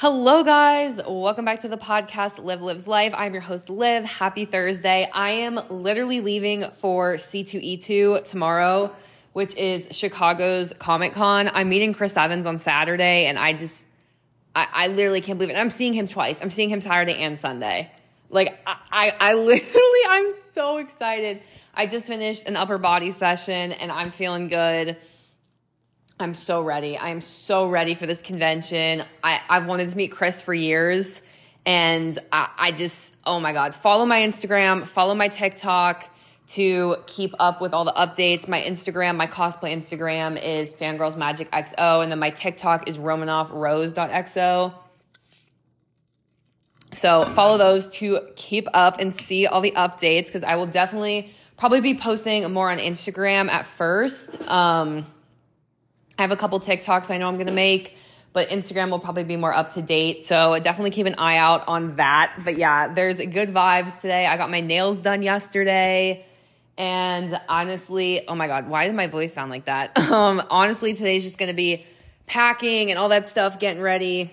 Hello, 0.00 0.44
guys. 0.44 1.00
Welcome 1.04 1.44
back 1.44 1.62
to 1.62 1.68
the 1.68 1.76
podcast, 1.76 2.40
Live 2.40 2.62
Lives 2.62 2.86
Life. 2.86 3.12
I'm 3.16 3.32
your 3.32 3.42
host, 3.42 3.68
Liv. 3.68 4.04
Happy 4.04 4.44
Thursday. 4.44 5.10
I 5.12 5.30
am 5.30 5.58
literally 5.70 6.20
leaving 6.20 6.70
for 6.70 7.16
C2E2 7.16 8.24
tomorrow, 8.24 8.94
which 9.32 9.56
is 9.56 9.88
Chicago's 9.90 10.72
Comic 10.78 11.14
Con. 11.14 11.50
I'm 11.52 11.68
meeting 11.68 11.94
Chris 11.94 12.16
Evans 12.16 12.46
on 12.46 12.60
Saturday, 12.60 13.26
and 13.26 13.40
I 13.40 13.54
just, 13.54 13.88
I, 14.54 14.68
I 14.72 14.86
literally 14.86 15.20
can't 15.20 15.36
believe 15.36 15.52
it. 15.52 15.58
I'm 15.58 15.68
seeing 15.68 15.94
him 15.94 16.06
twice. 16.06 16.40
I'm 16.40 16.50
seeing 16.50 16.68
him 16.68 16.80
Saturday 16.80 17.16
and 17.16 17.36
Sunday. 17.36 17.90
Like, 18.30 18.56
I, 18.68 18.76
I, 18.92 19.16
I 19.18 19.34
literally, 19.34 20.00
I'm 20.08 20.30
so 20.30 20.76
excited. 20.76 21.42
I 21.74 21.86
just 21.86 22.06
finished 22.06 22.48
an 22.48 22.54
upper 22.54 22.78
body 22.78 23.10
session, 23.10 23.72
and 23.72 23.90
I'm 23.90 24.12
feeling 24.12 24.46
good. 24.46 24.96
I'm 26.20 26.34
so 26.34 26.62
ready. 26.62 26.96
I 26.96 27.10
am 27.10 27.20
so 27.20 27.68
ready 27.68 27.94
for 27.94 28.06
this 28.06 28.22
convention. 28.22 29.04
I, 29.22 29.40
I've 29.48 29.66
wanted 29.66 29.88
to 29.90 29.96
meet 29.96 30.08
Chris 30.08 30.42
for 30.42 30.52
years. 30.52 31.22
And 31.64 32.18
I, 32.32 32.50
I 32.58 32.72
just, 32.72 33.14
oh 33.24 33.38
my 33.38 33.52
God, 33.52 33.74
follow 33.74 34.04
my 34.04 34.20
Instagram, 34.20 34.86
follow 34.86 35.14
my 35.14 35.28
TikTok 35.28 36.10
to 36.48 36.96
keep 37.06 37.34
up 37.38 37.60
with 37.60 37.72
all 37.72 37.84
the 37.84 37.92
updates. 37.92 38.48
My 38.48 38.60
Instagram, 38.60 39.16
my 39.16 39.26
cosplay 39.26 39.72
Instagram 39.72 40.42
is 40.42 40.74
Fangirls 40.74 41.16
Magic 41.16 41.50
XO, 41.52 42.02
and 42.02 42.10
then 42.10 42.18
my 42.18 42.30
TikTok 42.30 42.88
is 42.88 42.98
RomanoffRose.xo. 42.98 44.74
So 46.92 47.24
follow 47.26 47.58
those 47.58 47.88
to 47.90 48.20
keep 48.34 48.66
up 48.72 48.98
and 48.98 49.14
see 49.14 49.46
all 49.46 49.60
the 49.60 49.72
updates 49.72 50.26
because 50.26 50.42
I 50.42 50.56
will 50.56 50.66
definitely 50.66 51.32
probably 51.58 51.82
be 51.82 51.94
posting 51.94 52.50
more 52.50 52.70
on 52.70 52.78
Instagram 52.78 53.50
at 53.50 53.66
first. 53.66 54.48
Um, 54.48 55.06
I 56.18 56.22
have 56.22 56.32
a 56.32 56.36
couple 56.36 56.58
TikToks 56.58 57.12
I 57.12 57.18
know 57.18 57.28
I'm 57.28 57.36
going 57.36 57.46
to 57.46 57.52
make, 57.52 57.96
but 58.32 58.48
Instagram 58.48 58.90
will 58.90 58.98
probably 58.98 59.22
be 59.22 59.36
more 59.36 59.54
up 59.54 59.74
to 59.74 59.82
date. 59.82 60.24
So 60.24 60.58
definitely 60.58 60.90
keep 60.90 61.06
an 61.06 61.14
eye 61.16 61.36
out 61.36 61.68
on 61.68 61.96
that. 61.96 62.40
But 62.44 62.58
yeah, 62.58 62.92
there's 62.92 63.18
good 63.18 63.54
vibes 63.54 64.00
today. 64.00 64.26
I 64.26 64.36
got 64.36 64.50
my 64.50 64.60
nails 64.60 65.00
done 65.00 65.22
yesterday. 65.22 66.26
And 66.76 67.40
honestly, 67.48 68.26
oh 68.26 68.34
my 68.34 68.48
God, 68.48 68.68
why 68.68 68.86
does 68.86 68.94
my 68.94 69.06
voice 69.06 69.32
sound 69.32 69.50
like 69.50 69.66
that? 69.66 69.96
Um, 70.08 70.42
honestly, 70.50 70.94
today's 70.94 71.22
just 71.22 71.38
going 71.38 71.50
to 71.50 71.54
be 71.54 71.84
packing 72.26 72.90
and 72.90 72.98
all 72.98 73.10
that 73.10 73.26
stuff, 73.26 73.60
getting 73.60 73.82
ready. 73.82 74.32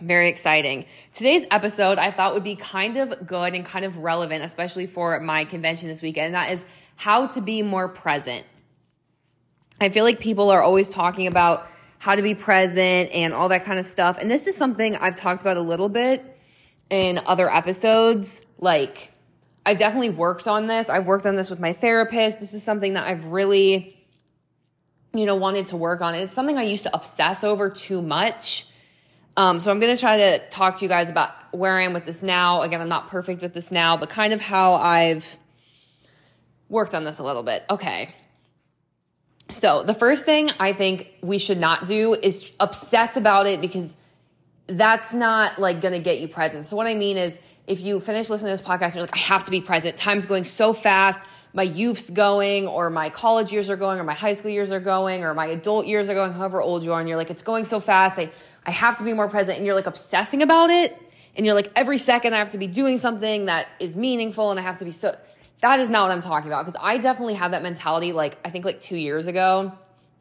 Very 0.00 0.28
exciting. 0.28 0.86
Today's 1.12 1.46
episode 1.50 1.98
I 1.98 2.10
thought 2.10 2.34
would 2.34 2.44
be 2.44 2.56
kind 2.56 2.96
of 2.96 3.26
good 3.26 3.54
and 3.54 3.64
kind 3.64 3.84
of 3.84 3.98
relevant, 3.98 4.42
especially 4.42 4.86
for 4.86 5.20
my 5.20 5.44
convention 5.44 5.88
this 5.88 6.02
weekend. 6.02 6.26
And 6.26 6.34
that 6.34 6.50
is 6.50 6.64
how 6.96 7.28
to 7.28 7.40
be 7.40 7.62
more 7.62 7.88
present. 7.88 8.44
I 9.80 9.88
feel 9.88 10.04
like 10.04 10.20
people 10.20 10.50
are 10.50 10.62
always 10.62 10.90
talking 10.90 11.26
about 11.26 11.68
how 11.98 12.14
to 12.14 12.22
be 12.22 12.34
present 12.34 13.10
and 13.12 13.32
all 13.32 13.48
that 13.48 13.64
kind 13.64 13.78
of 13.78 13.86
stuff. 13.86 14.18
And 14.20 14.30
this 14.30 14.46
is 14.46 14.56
something 14.56 14.96
I've 14.96 15.16
talked 15.16 15.40
about 15.40 15.56
a 15.56 15.62
little 15.62 15.88
bit 15.88 16.38
in 16.90 17.18
other 17.26 17.50
episodes. 17.50 18.44
Like, 18.58 19.12
I've 19.66 19.78
definitely 19.78 20.10
worked 20.10 20.46
on 20.46 20.66
this. 20.66 20.90
I've 20.90 21.06
worked 21.06 21.26
on 21.26 21.36
this 21.36 21.50
with 21.50 21.60
my 21.60 21.72
therapist. 21.72 22.40
This 22.40 22.54
is 22.54 22.62
something 22.62 22.92
that 22.94 23.06
I've 23.06 23.26
really, 23.26 23.98
you 25.14 25.24
know, 25.24 25.36
wanted 25.36 25.66
to 25.66 25.76
work 25.76 26.02
on. 26.02 26.14
It's 26.14 26.34
something 26.34 26.58
I 26.58 26.64
used 26.64 26.84
to 26.84 26.94
obsess 26.94 27.42
over 27.42 27.70
too 27.70 28.02
much. 28.02 28.66
Um, 29.36 29.58
so 29.58 29.70
I'm 29.70 29.80
going 29.80 29.94
to 29.96 30.00
try 30.00 30.16
to 30.18 30.48
talk 30.50 30.76
to 30.78 30.84
you 30.84 30.88
guys 30.88 31.08
about 31.08 31.30
where 31.52 31.72
I 31.72 31.82
am 31.82 31.92
with 31.92 32.04
this 32.04 32.22
now. 32.22 32.62
Again, 32.62 32.80
I'm 32.80 32.88
not 32.88 33.08
perfect 33.08 33.42
with 33.42 33.54
this 33.54 33.70
now, 33.70 33.96
but 33.96 34.10
kind 34.10 34.32
of 34.32 34.40
how 34.40 34.74
I've 34.74 35.38
worked 36.68 36.94
on 36.94 37.04
this 37.04 37.18
a 37.18 37.24
little 37.24 37.42
bit. 37.42 37.64
Okay. 37.70 38.14
So 39.50 39.82
the 39.82 39.94
first 39.94 40.24
thing 40.24 40.50
I 40.58 40.72
think 40.72 41.12
we 41.20 41.38
should 41.38 41.60
not 41.60 41.86
do 41.86 42.14
is 42.14 42.52
obsess 42.58 43.16
about 43.16 43.46
it 43.46 43.60
because 43.60 43.94
that's 44.66 45.12
not 45.12 45.58
like 45.58 45.80
going 45.80 45.92
to 45.92 46.00
get 46.00 46.20
you 46.20 46.28
present. 46.28 46.64
So 46.64 46.76
what 46.76 46.86
I 46.86 46.94
mean 46.94 47.16
is 47.18 47.38
if 47.66 47.82
you 47.82 48.00
finish 48.00 48.30
listening 48.30 48.56
to 48.56 48.62
this 48.62 48.66
podcast 48.66 48.86
and 48.86 48.94
you're 48.96 49.02
like, 49.04 49.16
I 49.16 49.20
have 49.20 49.44
to 49.44 49.50
be 49.50 49.60
present. 49.60 49.96
Time's 49.96 50.26
going 50.26 50.44
so 50.44 50.72
fast. 50.72 51.24
My 51.52 51.62
youth's 51.62 52.10
going 52.10 52.66
or 52.66 52.90
my 52.90 53.10
college 53.10 53.52
years 53.52 53.70
are 53.70 53.76
going 53.76 54.00
or 54.00 54.04
my 54.04 54.14
high 54.14 54.32
school 54.32 54.50
years 54.50 54.72
are 54.72 54.80
going 54.80 55.22
or 55.22 55.34
my 55.34 55.46
adult 55.46 55.86
years 55.86 56.08
are 56.08 56.14
going, 56.14 56.32
however 56.32 56.60
old 56.60 56.82
you 56.82 56.92
are. 56.92 57.00
And 57.00 57.08
you're 57.08 57.18
like, 57.18 57.30
it's 57.30 57.42
going 57.42 57.64
so 57.64 57.80
fast. 57.80 58.18
I, 58.18 58.30
I 58.66 58.70
have 58.70 58.96
to 58.96 59.04
be 59.04 59.12
more 59.12 59.28
present. 59.28 59.58
And 59.58 59.66
you're 59.66 59.74
like 59.74 59.86
obsessing 59.86 60.42
about 60.42 60.70
it. 60.70 60.98
And 61.36 61.44
you're 61.44 61.54
like, 61.54 61.70
every 61.76 61.98
second 61.98 62.34
I 62.34 62.38
have 62.38 62.50
to 62.50 62.58
be 62.58 62.66
doing 62.66 62.96
something 62.96 63.46
that 63.46 63.68
is 63.78 63.96
meaningful 63.96 64.50
and 64.50 64.58
I 64.58 64.62
have 64.62 64.78
to 64.78 64.84
be 64.84 64.92
so, 64.92 65.16
that 65.64 65.80
is 65.80 65.88
not 65.88 66.08
what 66.08 66.12
I'm 66.12 66.20
talking 66.20 66.50
about 66.50 66.66
because 66.66 66.78
I 66.84 66.98
definitely 66.98 67.32
had 67.32 67.54
that 67.54 67.62
mentality 67.62 68.12
like 68.12 68.36
I 68.44 68.50
think 68.50 68.66
like 68.66 68.82
2 68.82 68.96
years 68.96 69.26
ago 69.26 69.72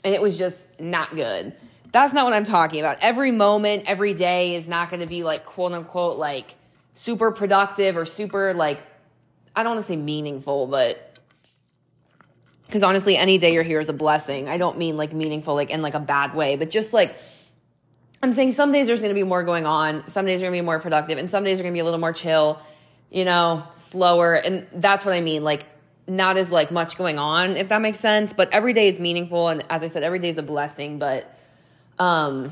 and 0.06 0.16
it 0.16 0.22
was 0.22 0.38
just 0.38 0.80
not 0.80 1.14
good. 1.18 1.54
That's 1.92 2.14
not 2.14 2.24
what 2.24 2.34
I'm 2.34 2.46
talking 2.46 2.80
about. 2.80 3.00
Every 3.02 3.32
moment, 3.32 3.84
every 3.86 4.14
day 4.14 4.56
is 4.56 4.70
not 4.70 4.90
going 4.90 5.02
to 5.02 5.06
be 5.06 5.26
like 5.26 5.44
quote 5.44 5.74
unquote 5.74 6.18
like 6.18 6.56
super 6.96 7.30
productive 7.32 7.98
or 7.98 8.06
super 8.06 8.54
like 8.54 8.82
I 9.54 9.64
don't 9.64 9.74
want 9.74 9.80
to 9.80 9.88
say 9.88 9.98
meaningful, 9.98 10.66
but 10.68 11.20
because 12.68 12.82
honestly, 12.82 13.18
any 13.18 13.38
day 13.38 13.52
you're 13.52 13.64
here 13.64 13.82
is 13.82 13.90
a 13.90 13.94
blessing. 13.94 14.48
I 14.48 14.58
don't 14.58 14.78
mean 14.78 14.96
like 14.96 15.12
meaningful, 15.12 15.56
like 15.56 15.72
in 15.72 15.82
like 15.82 15.94
a 15.94 16.00
bad 16.00 16.36
way, 16.36 16.56
but 16.56 16.70
just 16.70 16.94
like 16.94 17.18
I'm 18.22 18.32
saying 18.32 18.54
some 18.54 18.72
days 18.72 18.88
there's 18.88 19.02
going 19.02 19.14
to 19.14 19.22
be 19.22 19.24
more 19.24 19.44
going 19.44 19.66
on. 19.66 20.08
Some 20.08 20.26
days 20.26 20.42
are 20.42 20.46
going 20.46 20.54
to 20.54 20.62
be 20.62 20.66
more 20.66 20.80
productive 20.80 21.18
and 21.18 21.30
some 21.30 21.44
days 21.44 21.60
are 21.60 21.64
going 21.64 21.74
to 21.74 21.76
be 21.76 21.82
a 21.82 21.84
little 21.84 22.00
more 22.00 22.14
chill 22.14 22.62
you 23.14 23.24
know, 23.24 23.64
slower. 23.76 24.34
And 24.34 24.68
that's 24.74 25.06
what 25.06 25.14
I 25.14 25.22
mean. 25.22 25.44
Like, 25.44 25.66
not 26.08 26.36
as 26.36 26.52
like 26.52 26.72
much 26.72 26.98
going 26.98 27.18
on, 27.18 27.56
if 27.56 27.70
that 27.70 27.82
makes 27.82 28.00
sense. 28.00 28.34
But 28.34 28.52
every 28.52 28.74
day 28.74 28.90
is 28.90 29.00
meaningful. 29.00 29.48
And 29.48 29.64
as 29.70 29.84
I 29.84 29.88
said, 29.88 30.04
every 30.04 30.20
day 30.20 30.30
is 30.30 30.38
a 30.38 30.44
blessing. 30.44 31.00
But, 31.00 31.34
um, 32.00 32.52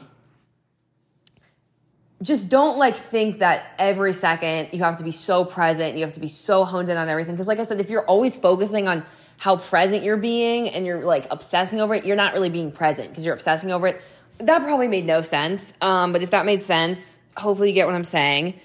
just 2.22 2.50
don't 2.50 2.78
like 2.78 2.96
think 2.96 3.40
that 3.40 3.74
every 3.80 4.14
second 4.14 4.70
you 4.74 4.84
have 4.84 4.98
to 4.98 5.04
be 5.04 5.12
so 5.12 5.44
present, 5.44 5.98
you 5.98 6.06
have 6.06 6.14
to 6.14 6.20
be 6.20 6.28
so 6.28 6.64
honed 6.64 6.88
in 6.90 6.96
on 6.96 7.10
everything. 7.10 7.36
Cause 7.36 7.48
like 7.48 7.58
I 7.58 7.64
said, 7.64 7.80
if 7.80 7.90
you're 7.90 8.06
always 8.06 8.38
focusing 8.38 8.88
on 8.88 9.04
how 9.38 9.58
present 9.58 10.04
you're 10.04 10.18
being 10.18 10.70
and 10.70 10.86
you're 10.86 11.04
like 11.04 11.26
obsessing 11.32 11.82
over 11.82 11.96
it, 11.96 12.06
you're 12.06 12.16
not 12.16 12.36
really 12.36 12.50
being 12.50 12.72
present 12.72 13.10
because 13.10 13.26
you're 13.26 13.34
obsessing 13.34 13.72
over 13.72 13.88
it. 13.88 14.02
That 14.38 14.62
probably 14.62 14.88
made 14.88 15.06
no 15.08 15.24
sense. 15.24 15.74
Um, 15.82 16.14
but 16.14 16.22
if 16.22 16.30
that 16.30 16.46
made 16.46 16.62
sense, 16.62 17.20
hopefully 17.36 17.70
you 17.70 17.74
get 17.74 17.88
what 17.88 17.96
I'm 17.96 18.04
saying. 18.04 18.60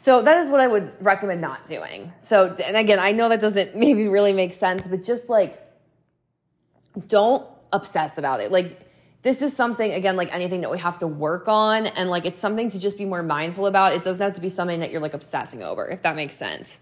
So 0.00 0.22
that 0.22 0.36
is 0.36 0.48
what 0.48 0.60
I 0.60 0.68
would 0.68 0.92
recommend 1.04 1.40
not 1.40 1.66
doing. 1.66 2.12
So, 2.18 2.54
and 2.64 2.76
again, 2.76 3.00
I 3.00 3.10
know 3.10 3.28
that 3.30 3.40
doesn't 3.40 3.74
maybe 3.74 4.06
really 4.06 4.32
make 4.32 4.52
sense, 4.52 4.86
but 4.86 5.02
just 5.02 5.28
like, 5.28 5.60
don't 7.08 7.44
obsess 7.72 8.16
about 8.16 8.40
it. 8.40 8.52
Like, 8.52 8.78
this 9.22 9.42
is 9.42 9.56
something, 9.56 9.92
again, 9.92 10.14
like 10.14 10.32
anything 10.32 10.60
that 10.60 10.70
we 10.70 10.78
have 10.78 11.00
to 11.00 11.08
work 11.08 11.48
on. 11.48 11.86
And 11.86 12.08
like, 12.08 12.26
it's 12.26 12.40
something 12.40 12.70
to 12.70 12.78
just 12.78 12.96
be 12.96 13.06
more 13.06 13.24
mindful 13.24 13.66
about. 13.66 13.92
It 13.92 14.04
doesn't 14.04 14.22
have 14.22 14.34
to 14.34 14.40
be 14.40 14.50
something 14.50 14.78
that 14.80 14.92
you're 14.92 15.00
like 15.00 15.14
obsessing 15.14 15.64
over, 15.64 15.84
if 15.88 16.02
that 16.02 16.14
makes 16.14 16.36
sense. 16.36 16.78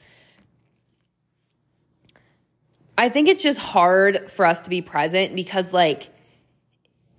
I 2.98 3.08
think 3.08 3.28
it's 3.28 3.42
just 3.42 3.58
hard 3.58 4.30
for 4.30 4.44
us 4.44 4.60
to 4.62 4.70
be 4.70 4.82
present 4.82 5.34
because 5.34 5.72
like, 5.72 6.10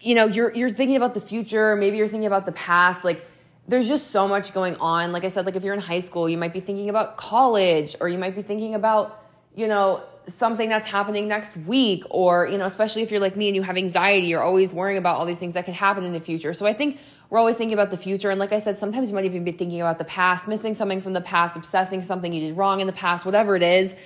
you 0.02 0.14
know, 0.14 0.28
you're, 0.28 0.53
you're 0.53 0.69
thinking 0.69 0.96
about 0.96 1.16
the 1.16 1.22
future. 1.22 1.75
Maybe 1.75 1.97
you're 1.97 2.08
thinking 2.08 2.28
about 2.28 2.46
the 2.46 2.52
past. 2.52 3.03
Like, 3.03 3.25
there's 3.67 3.88
just 3.88 4.11
so 4.11 4.28
much 4.28 4.53
going 4.53 4.75
on. 4.78 5.11
Like 5.11 5.25
I 5.25 5.29
said, 5.29 5.45
like 5.45 5.55
if 5.55 5.63
you're 5.63 5.73
in 5.73 5.79
high 5.79 6.00
school, 6.00 6.29
you 6.29 6.38
might 6.38 6.53
be 6.53 6.61
thinking 6.61 6.89
about 6.89 7.17
college 7.17 7.95
or 8.00 8.07
you 8.07 8.17
might 8.17 8.35
be 8.35 8.41
thinking 8.41 8.75
about, 8.75 9.22
you 9.55 9.67
know, 9.67 10.03
something 10.28 10.69
that's 10.69 10.88
happening 10.88 11.28
next 11.28 11.55
week 11.57 12.03
or, 12.09 12.47
you 12.47 12.57
know, 12.57 12.66
especially 12.66 13.01
if 13.01 13.11
you're 13.11 13.19
like 13.19 13.35
me 13.35 13.47
and 13.47 13.55
you 13.55 13.63
have 13.63 13.78
anxiety, 13.78 14.28
you're 14.28 14.41
always 14.41 14.73
worrying 14.73 14.97
about 14.97 15.17
all 15.17 15.25
these 15.25 15.39
things 15.39 15.53
that 15.55 15.66
could 15.66 15.73
happen 15.73 16.03
in 16.03 16.13
the 16.13 16.19
future. 16.19 16.53
So 16.53 16.66
I 16.66 16.73
think 16.73 17.00
we're 17.29 17.39
always 17.39 17.57
thinking 17.57 17.73
about 17.73 17.91
the 17.91 17.97
future. 17.97 18.29
And 18.29 18.39
like 18.39 18.53
I 18.53 18.59
said, 18.59 18.78
sometimes 18.78 19.09
you 19.09 19.16
might 19.16 19.25
even 19.25 19.44
be 19.44 19.51
thinking 19.51 19.81
about 19.81 19.99
the 19.99 20.05
past, 20.05 20.47
missing 20.47 20.73
something 20.73 21.01
from 21.01 21.13
the 21.13 21.22
past, 21.22 21.57
obsessing 21.57 22.01
something 22.01 22.31
you 22.31 22.47
did 22.47 22.57
wrong 22.57 22.79
in 22.79 22.88
the 22.88 22.94
past, 22.94 23.25
whatever 23.25 23.55
it 23.55 23.63
is. 23.63 23.97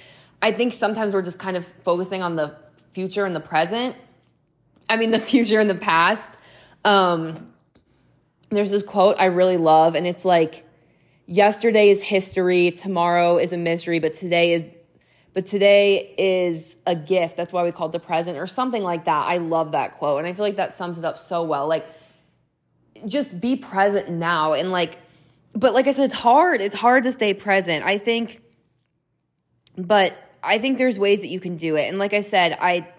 I 0.42 0.52
think 0.52 0.74
sometimes 0.74 1.14
we're 1.14 1.22
just 1.22 1.38
kind 1.38 1.56
of 1.56 1.66
focusing 1.66 2.24
on 2.24 2.36
the 2.36 2.56
future 2.92 3.26
and 3.26 3.36
the 3.36 3.40
present. 3.40 3.96
I 4.90 4.98
mean, 4.98 5.12
the 5.12 5.20
future 5.34 5.60
and 5.60 5.70
the 5.70 5.76
past. 5.76 6.36
Um, 6.84 7.51
there's 8.52 8.72
this 8.72 8.84
quote 8.84 9.16
I 9.20 9.26
really 9.26 9.58
love, 9.58 9.96
and 9.96 10.06
it's 10.06 10.26
like, 10.26 10.66
yesterday 11.26 11.90
is 11.90 12.04
history, 12.04 12.72
tomorrow 12.72 13.38
is 13.38 13.54
a 13.54 13.58
mystery, 13.58 14.00
but 14.00 14.14
today 14.14 14.54
is 14.54 14.66
but 15.34 15.46
today 15.46 16.14
is 16.18 16.76
a 16.86 16.94
gift. 16.94 17.38
That's 17.38 17.54
why 17.54 17.64
we 17.64 17.72
call 17.72 17.88
it 17.88 17.94
the 17.94 18.00
present 18.00 18.38
or 18.38 18.48
something 18.48 18.84
like 18.84 19.06
that. 19.06 19.30
I 19.30 19.38
love 19.38 19.72
that 19.72 19.98
quote. 19.98 20.20
And 20.20 20.28
I 20.28 20.34
feel 20.34 20.44
like 20.44 20.58
that 20.58 20.74
sums 20.74 21.00
it 21.00 21.06
up 21.06 21.18
so 21.18 21.44
well. 21.44 21.68
Like 21.68 21.88
just 23.06 23.40
be 23.40 23.56
present 23.56 24.10
now 24.10 24.54
and 24.54 24.72
like 24.72 25.00
but 25.54 25.74
like 25.74 25.88
I 25.88 25.92
said 25.92 26.06
it's 26.06 26.14
hard. 26.14 26.60
It's 26.60 26.76
hard 26.76 27.04
to 27.04 27.14
stay 27.14 27.34
present. 27.34 27.86
I 27.86 27.98
think 27.98 28.42
but 29.78 30.14
I 30.44 30.60
think 30.60 30.78
there's 30.78 31.00
ways 31.00 31.22
that 31.22 31.28
you 31.28 31.40
can 31.40 31.56
do 31.56 31.78
it. 31.78 31.88
And 31.88 31.98
like 31.98 32.14
I 32.14 32.22
said, 32.22 32.58
I 32.60 32.90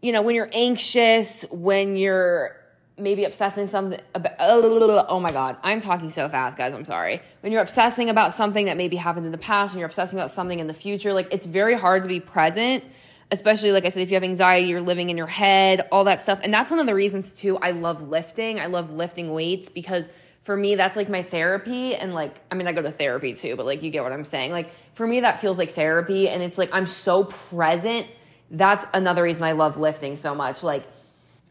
you 0.00 0.12
know, 0.12 0.22
when 0.22 0.36
you're 0.36 0.50
anxious, 0.52 1.44
when 1.50 1.96
you're 1.96 2.63
maybe 2.98 3.24
obsessing 3.24 3.66
something 3.66 4.00
about, 4.14 4.32
uh, 4.40 4.50
a 4.50 4.58
little 4.58 5.04
oh 5.08 5.18
my 5.18 5.32
God, 5.32 5.56
I'm 5.62 5.80
talking 5.80 6.10
so 6.10 6.28
fast, 6.28 6.56
guys. 6.56 6.74
I'm 6.74 6.84
sorry. 6.84 7.20
When 7.40 7.52
you're 7.52 7.62
obsessing 7.62 8.08
about 8.08 8.34
something 8.34 8.66
that 8.66 8.76
maybe 8.76 8.96
happened 8.96 9.26
in 9.26 9.32
the 9.32 9.38
past, 9.38 9.72
when 9.72 9.80
you're 9.80 9.86
obsessing 9.86 10.18
about 10.18 10.30
something 10.30 10.58
in 10.58 10.66
the 10.66 10.74
future, 10.74 11.12
like 11.12 11.28
it's 11.32 11.46
very 11.46 11.74
hard 11.74 12.02
to 12.02 12.08
be 12.08 12.20
present, 12.20 12.84
especially 13.30 13.72
like 13.72 13.84
I 13.84 13.88
said, 13.88 14.02
if 14.02 14.10
you 14.10 14.14
have 14.14 14.24
anxiety, 14.24 14.68
you're 14.68 14.80
living 14.80 15.10
in 15.10 15.16
your 15.16 15.26
head, 15.26 15.88
all 15.90 16.04
that 16.04 16.20
stuff. 16.20 16.40
And 16.42 16.54
that's 16.54 16.70
one 16.70 16.78
of 16.78 16.86
the 16.86 16.94
reasons 16.94 17.34
too, 17.34 17.56
I 17.58 17.72
love 17.72 18.08
lifting. 18.08 18.60
I 18.60 18.66
love 18.66 18.92
lifting 18.92 19.32
weights 19.32 19.68
because 19.68 20.08
for 20.42 20.56
me, 20.56 20.74
that's 20.74 20.94
like 20.94 21.08
my 21.08 21.22
therapy. 21.22 21.96
And 21.96 22.14
like, 22.14 22.36
I 22.50 22.54
mean, 22.54 22.68
I 22.68 22.72
go 22.72 22.82
to 22.82 22.90
therapy 22.90 23.32
too, 23.32 23.56
but 23.56 23.66
like, 23.66 23.82
you 23.82 23.90
get 23.90 24.02
what 24.02 24.12
I'm 24.12 24.26
saying. 24.26 24.52
Like, 24.52 24.70
for 24.94 25.06
me, 25.06 25.20
that 25.20 25.40
feels 25.40 25.58
like 25.58 25.70
therapy. 25.70 26.28
And 26.28 26.42
it's 26.42 26.58
like, 26.58 26.68
I'm 26.72 26.86
so 26.86 27.24
present. 27.24 28.06
That's 28.50 28.84
another 28.92 29.22
reason 29.22 29.44
I 29.44 29.52
love 29.52 29.78
lifting 29.78 30.16
so 30.16 30.34
much. 30.34 30.62
Like, 30.62 30.84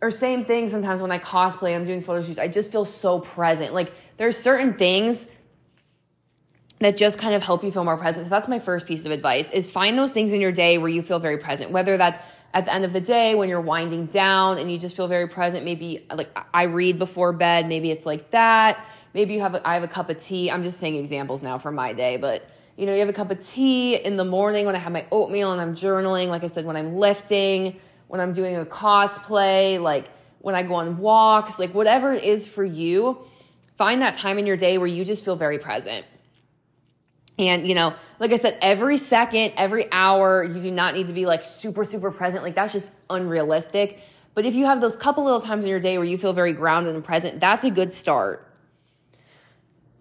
or 0.03 0.11
same 0.11 0.43
thing 0.43 0.67
sometimes 0.67 1.01
when 1.01 1.11
I 1.11 1.17
cosplay, 1.17 1.73
I'm 1.73 1.85
doing 1.85 2.01
photo 2.01 2.21
shoots, 2.21 2.37
I 2.37 2.49
just 2.49 2.71
feel 2.73 2.83
so 2.83 3.19
present. 3.19 3.73
Like, 3.73 3.93
there's 4.17 4.37
certain 4.37 4.73
things 4.73 5.29
that 6.79 6.97
just 6.97 7.17
kind 7.17 7.33
of 7.33 7.41
help 7.41 7.63
you 7.63 7.71
feel 7.71 7.85
more 7.85 7.95
present. 7.95 8.25
So 8.25 8.29
that's 8.29 8.49
my 8.49 8.59
first 8.59 8.85
piece 8.85 9.05
of 9.05 9.11
advice 9.11 9.49
is 9.51 9.71
find 9.71 9.97
those 9.97 10.11
things 10.11 10.33
in 10.33 10.41
your 10.41 10.51
day 10.51 10.77
where 10.77 10.89
you 10.89 11.01
feel 11.01 11.19
very 11.19 11.37
present, 11.37 11.71
whether 11.71 11.95
that's 11.95 12.23
at 12.53 12.65
the 12.65 12.73
end 12.73 12.83
of 12.83 12.91
the 12.91 12.99
day 12.99 13.33
when 13.33 13.47
you're 13.47 13.61
winding 13.61 14.07
down 14.07 14.57
and 14.57 14.69
you 14.69 14.77
just 14.77 14.95
feel 14.95 15.07
very 15.07 15.29
present. 15.29 15.63
Maybe 15.63 16.05
like 16.13 16.37
I 16.53 16.63
read 16.63 16.99
before 16.99 17.31
bed. 17.31 17.69
Maybe 17.69 17.89
it's 17.89 18.05
like 18.05 18.31
that. 18.31 18.85
Maybe 19.13 19.33
you 19.33 19.39
have, 19.39 19.55
a, 19.55 19.65
I 19.65 19.75
have 19.75 19.83
a 19.83 19.87
cup 19.87 20.09
of 20.09 20.17
tea. 20.17 20.51
I'm 20.51 20.63
just 20.63 20.79
saying 20.79 20.95
examples 20.95 21.41
now 21.41 21.57
for 21.57 21.71
my 21.71 21.93
day, 21.93 22.17
but 22.17 22.49
you 22.75 22.85
know, 22.85 22.93
you 22.93 22.99
have 22.99 23.09
a 23.09 23.13
cup 23.13 23.31
of 23.31 23.39
tea 23.39 23.95
in 23.95 24.17
the 24.17 24.25
morning 24.25 24.65
when 24.65 24.75
I 24.75 24.79
have 24.79 24.91
my 24.91 25.05
oatmeal 25.11 25.53
and 25.53 25.61
I'm 25.61 25.75
journaling. 25.75 26.27
Like 26.27 26.43
I 26.43 26.47
said, 26.47 26.65
when 26.65 26.75
I'm 26.75 26.97
lifting, 26.97 27.79
when 28.13 28.21
I'm 28.21 28.31
doing 28.31 28.55
a 28.55 28.63
cosplay, 28.63 29.81
like 29.81 30.07
when 30.37 30.53
I 30.53 30.61
go 30.61 30.75
on 30.75 30.99
walks, 30.99 31.57
like 31.57 31.73
whatever 31.73 32.13
it 32.13 32.23
is 32.23 32.47
for 32.47 32.63
you, 32.63 33.17
find 33.75 34.03
that 34.03 34.13
time 34.13 34.37
in 34.37 34.45
your 34.45 34.55
day 34.55 34.77
where 34.77 34.85
you 34.85 35.03
just 35.03 35.25
feel 35.25 35.35
very 35.35 35.57
present. 35.57 36.05
And, 37.39 37.67
you 37.67 37.73
know, 37.73 37.95
like 38.19 38.31
I 38.31 38.37
said, 38.37 38.59
every 38.61 38.99
second, 38.99 39.53
every 39.57 39.91
hour, 39.91 40.43
you 40.43 40.61
do 40.61 40.69
not 40.69 40.93
need 40.93 41.07
to 41.07 41.13
be 41.13 41.25
like 41.25 41.43
super, 41.43 41.85
super 41.85 42.11
present. 42.11 42.43
Like 42.43 42.53
that's 42.53 42.71
just 42.71 42.91
unrealistic. 43.09 43.99
But 44.35 44.45
if 44.45 44.53
you 44.53 44.65
have 44.67 44.79
those 44.79 44.95
couple 44.95 45.23
little 45.23 45.41
times 45.41 45.63
in 45.63 45.71
your 45.71 45.79
day 45.79 45.97
where 45.97 46.05
you 46.05 46.19
feel 46.19 46.33
very 46.33 46.53
grounded 46.53 46.93
and 46.93 47.03
present, 47.03 47.39
that's 47.39 47.63
a 47.63 47.71
good 47.71 47.91
start. 47.91 48.47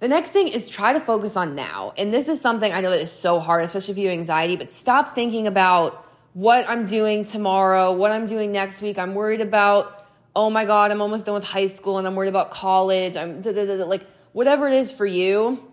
The 0.01 0.09
next 0.09 0.33
thing 0.33 0.49
is 0.49 0.69
try 0.69 0.93
to 0.93 1.01
focus 1.01 1.35
on 1.35 1.55
now. 1.55 1.95
And 1.97 2.13
this 2.13 2.29
is 2.29 2.43
something 2.43 2.75
I 2.75 2.83
know 2.83 2.91
that 2.91 3.01
is 3.01 3.11
so 3.11 3.41
hard, 3.41 3.65
especially 3.65 3.93
if 3.93 3.97
you 3.97 4.09
have 4.09 4.19
anxiety, 4.19 4.57
but 4.57 4.71
stop 4.71 5.15
thinking 5.15 5.47
about 5.47 6.12
what 6.35 6.69
I'm 6.69 6.87
doing 6.87 7.25
tomorrow, 7.25 7.93
what 7.93 8.11
I'm 8.11 8.27
doing 8.27 8.53
next 8.53 8.81
week. 8.83 8.99
I'm 8.99 9.15
worried 9.15 9.41
about, 9.41 10.07
oh 10.35 10.51
my 10.51 10.65
God, 10.65 10.91
I'm 10.91 11.03
almost 11.03 11.27
done 11.27 11.35
with 11.35 11.45
high 11.45 11.67
school 11.67 11.99
and 11.99 12.07
I'm 12.07 12.15
worried 12.15 12.29
about 12.29 12.51
college. 12.51 13.17
I'm 13.17 13.43
like, 13.43 14.07
whatever 14.33 14.69
it 14.69 14.75
is 14.75 14.93
for 14.93 15.07
you 15.07 15.73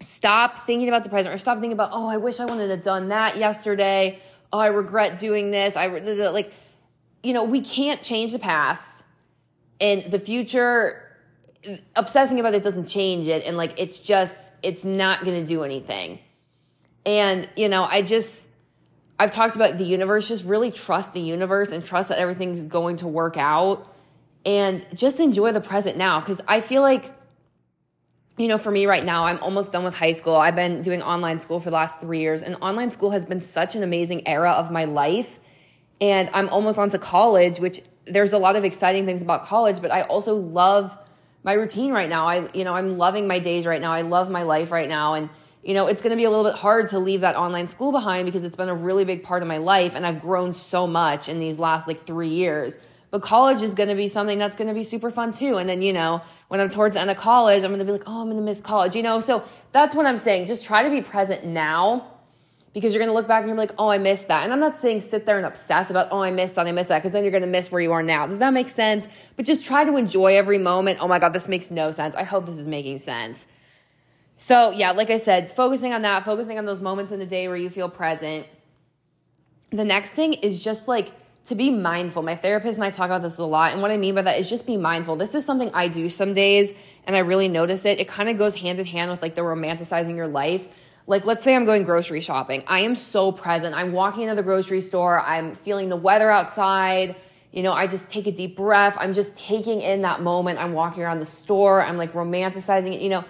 stop 0.00 0.58
thinking 0.60 0.88
about 0.88 1.02
the 1.02 1.10
present 1.10 1.34
or 1.34 1.38
stop 1.38 1.58
thinking 1.58 1.72
about, 1.72 1.90
oh, 1.92 2.08
I 2.08 2.18
wish 2.18 2.40
I 2.40 2.44
wanted 2.44 2.66
to 2.66 2.76
have 2.76 2.82
done 2.82 3.08
that 3.08 3.36
yesterday. 3.36 4.20
Oh, 4.52 4.58
I 4.58 4.66
regret 4.66 5.18
doing 5.18 5.50
this. 5.50 5.76
I 5.76 5.86
like, 5.86 6.52
you 7.22 7.32
know, 7.32 7.44
we 7.44 7.60
can't 7.60 8.02
change 8.02 8.32
the 8.32 8.38
past 8.38 9.04
and 9.80 10.02
the 10.02 10.18
future. 10.18 11.00
Obsessing 11.96 12.38
about 12.38 12.54
it 12.54 12.62
doesn't 12.62 12.86
change 12.86 13.26
it. 13.26 13.44
And 13.44 13.56
like, 13.56 13.80
it's 13.80 13.98
just, 13.98 14.52
it's 14.62 14.84
not 14.84 15.24
going 15.24 15.40
to 15.42 15.46
do 15.46 15.62
anything. 15.62 16.18
And, 17.06 17.48
you 17.56 17.68
know, 17.68 17.84
I 17.84 18.02
just, 18.02 18.50
I've 19.18 19.30
talked 19.30 19.54
about 19.54 19.78
the 19.78 19.84
universe, 19.84 20.28
just 20.28 20.44
really 20.44 20.70
trust 20.70 21.14
the 21.14 21.20
universe 21.20 21.70
and 21.72 21.84
trust 21.84 22.08
that 22.08 22.18
everything's 22.18 22.64
going 22.64 22.96
to 22.98 23.06
work 23.06 23.36
out 23.36 23.94
and 24.44 24.84
just 24.94 25.20
enjoy 25.20 25.52
the 25.52 25.60
present 25.60 25.96
now. 25.96 26.20
Cause 26.20 26.40
I 26.48 26.60
feel 26.60 26.82
like, 26.82 27.12
you 28.36 28.48
know, 28.48 28.58
for 28.58 28.72
me 28.72 28.86
right 28.86 29.04
now, 29.04 29.26
I'm 29.26 29.38
almost 29.38 29.72
done 29.72 29.84
with 29.84 29.94
high 29.94 30.12
school. 30.12 30.34
I've 30.34 30.56
been 30.56 30.82
doing 30.82 31.00
online 31.02 31.38
school 31.38 31.60
for 31.60 31.70
the 31.70 31.76
last 31.76 32.00
three 32.00 32.18
years, 32.18 32.42
and 32.42 32.56
online 32.56 32.90
school 32.90 33.10
has 33.10 33.24
been 33.24 33.38
such 33.38 33.76
an 33.76 33.84
amazing 33.84 34.26
era 34.26 34.50
of 34.50 34.72
my 34.72 34.84
life. 34.84 35.38
And 36.00 36.28
I'm 36.34 36.48
almost 36.48 36.76
on 36.76 36.90
to 36.90 36.98
college, 36.98 37.60
which 37.60 37.80
there's 38.06 38.32
a 38.32 38.38
lot 38.38 38.56
of 38.56 38.64
exciting 38.64 39.06
things 39.06 39.22
about 39.22 39.46
college, 39.46 39.80
but 39.80 39.92
I 39.92 40.02
also 40.02 40.34
love 40.34 40.98
my 41.44 41.52
routine 41.52 41.92
right 41.92 42.08
now. 42.08 42.26
I, 42.26 42.48
you 42.52 42.64
know, 42.64 42.74
I'm 42.74 42.98
loving 42.98 43.28
my 43.28 43.38
days 43.38 43.66
right 43.66 43.80
now. 43.80 43.92
I 43.92 44.02
love 44.02 44.28
my 44.28 44.42
life 44.42 44.72
right 44.72 44.88
now. 44.88 45.14
And, 45.14 45.30
you 45.64 45.72
know, 45.72 45.86
it's 45.86 46.02
going 46.02 46.10
to 46.10 46.16
be 46.16 46.24
a 46.24 46.30
little 46.30 46.44
bit 46.44 46.54
hard 46.54 46.90
to 46.90 46.98
leave 46.98 47.22
that 47.22 47.36
online 47.36 47.66
school 47.66 47.90
behind 47.90 48.26
because 48.26 48.44
it's 48.44 48.56
been 48.56 48.68
a 48.68 48.74
really 48.74 49.04
big 49.04 49.24
part 49.24 49.40
of 49.40 49.48
my 49.48 49.58
life. 49.58 49.94
And 49.94 50.06
I've 50.06 50.20
grown 50.20 50.52
so 50.52 50.86
much 50.86 51.28
in 51.28 51.38
these 51.38 51.58
last 51.58 51.88
like 51.88 52.00
three 52.00 52.28
years. 52.28 52.76
But 53.10 53.22
college 53.22 53.62
is 53.62 53.74
going 53.74 53.88
to 53.88 53.94
be 53.94 54.08
something 54.08 54.38
that's 54.38 54.56
going 54.56 54.68
to 54.68 54.74
be 54.74 54.84
super 54.84 55.10
fun 55.10 55.32
too. 55.32 55.56
And 55.56 55.68
then, 55.68 55.80
you 55.80 55.92
know, 55.92 56.20
when 56.48 56.60
I'm 56.60 56.68
towards 56.68 56.96
the 56.96 57.00
end 57.00 57.10
of 57.10 57.16
college, 57.16 57.62
I'm 57.62 57.70
going 57.70 57.78
to 57.78 57.84
be 57.84 57.92
like, 57.92 58.02
oh, 58.06 58.20
I'm 58.20 58.26
going 58.26 58.36
to 58.36 58.42
miss 58.42 58.60
college, 58.60 58.94
you 58.94 59.02
know? 59.02 59.20
So 59.20 59.44
that's 59.72 59.94
what 59.94 60.04
I'm 60.04 60.16
saying. 60.16 60.46
Just 60.46 60.64
try 60.64 60.82
to 60.82 60.90
be 60.90 61.00
present 61.00 61.44
now 61.44 62.08
because 62.74 62.92
you're 62.92 63.00
going 63.00 63.08
to 63.08 63.14
look 63.14 63.28
back 63.28 63.42
and 63.42 63.48
you're 63.48 63.56
like, 63.56 63.72
oh, 63.78 63.88
I 63.88 63.98
missed 63.98 64.28
that. 64.28 64.42
And 64.42 64.52
I'm 64.52 64.60
not 64.60 64.76
saying 64.76 65.00
sit 65.00 65.24
there 65.24 65.36
and 65.36 65.46
obsess 65.46 65.90
about, 65.90 66.08
oh, 66.10 66.20
I 66.20 66.32
missed 66.32 66.56
that, 66.56 66.66
I 66.66 66.72
missed 66.72 66.88
that, 66.88 66.98
because 66.98 67.12
then 67.12 67.22
you're 67.22 67.30
going 67.30 67.44
to 67.44 67.48
miss 67.48 67.70
where 67.70 67.80
you 67.80 67.92
are 67.92 68.02
now. 68.02 68.26
Does 68.26 68.40
that 68.40 68.52
make 68.52 68.68
sense? 68.68 69.06
But 69.36 69.46
just 69.46 69.64
try 69.64 69.84
to 69.84 69.96
enjoy 69.96 70.36
every 70.36 70.58
moment. 70.58 70.98
Oh 71.00 71.06
my 71.06 71.20
God, 71.20 71.32
this 71.32 71.46
makes 71.46 71.70
no 71.70 71.92
sense. 71.92 72.16
I 72.16 72.24
hope 72.24 72.46
this 72.46 72.58
is 72.58 72.66
making 72.66 72.98
sense. 72.98 73.46
So, 74.36 74.70
yeah, 74.70 74.92
like 74.92 75.10
I 75.10 75.18
said, 75.18 75.50
focusing 75.50 75.92
on 75.92 76.02
that, 76.02 76.24
focusing 76.24 76.58
on 76.58 76.64
those 76.64 76.80
moments 76.80 77.12
in 77.12 77.18
the 77.18 77.26
day 77.26 77.48
where 77.48 77.56
you 77.56 77.70
feel 77.70 77.88
present. 77.88 78.46
The 79.70 79.84
next 79.84 80.14
thing 80.14 80.34
is 80.34 80.62
just 80.62 80.88
like, 80.88 81.12
to 81.48 81.54
be 81.54 81.70
mindful. 81.70 82.22
My 82.22 82.36
therapist 82.36 82.78
and 82.78 82.84
I 82.84 82.90
talk 82.90 83.06
about 83.06 83.22
this 83.22 83.38
a 83.38 83.44
lot. 83.44 83.72
And 83.72 83.82
what 83.82 83.90
I 83.90 83.96
mean 83.96 84.14
by 84.14 84.22
that 84.22 84.38
is 84.38 84.48
just 84.48 84.66
be 84.66 84.76
mindful. 84.76 85.16
This 85.16 85.34
is 85.34 85.44
something 85.44 85.70
I 85.74 85.88
do 85.88 86.08
some 86.08 86.32
days 86.32 86.72
and 87.06 87.14
I 87.14 87.18
really 87.18 87.48
notice 87.48 87.84
it. 87.84 88.00
It 88.00 88.08
kind 88.08 88.28
of 88.28 88.38
goes 88.38 88.56
hand 88.56 88.78
in 88.78 88.86
hand 88.86 89.10
with 89.10 89.20
like 89.20 89.34
the 89.34 89.42
romanticizing 89.42 90.16
your 90.16 90.26
life. 90.26 90.80
Like, 91.06 91.26
let's 91.26 91.44
say 91.44 91.54
I'm 91.54 91.66
going 91.66 91.84
grocery 91.84 92.22
shopping. 92.22 92.64
I 92.66 92.80
am 92.80 92.94
so 92.94 93.30
present. 93.30 93.74
I'm 93.74 93.92
walking 93.92 94.22
into 94.22 94.36
the 94.36 94.42
grocery 94.42 94.80
store. 94.80 95.20
I'm 95.20 95.54
feeling 95.54 95.90
the 95.90 95.96
weather 95.96 96.30
outside. 96.30 97.14
You 97.52 97.62
know, 97.62 97.74
I 97.74 97.88
just 97.88 98.10
take 98.10 98.26
a 98.26 98.32
deep 98.32 98.56
breath. 98.56 98.96
I'm 98.98 99.12
just 99.12 99.38
taking 99.38 99.82
in 99.82 100.00
that 100.00 100.22
moment. 100.22 100.58
I'm 100.58 100.72
walking 100.72 101.02
around 101.02 101.18
the 101.18 101.26
store. 101.26 101.82
I'm 101.82 101.98
like 101.98 102.14
romanticizing 102.14 102.94
it. 102.94 103.02
You 103.02 103.10
know, 103.10 103.24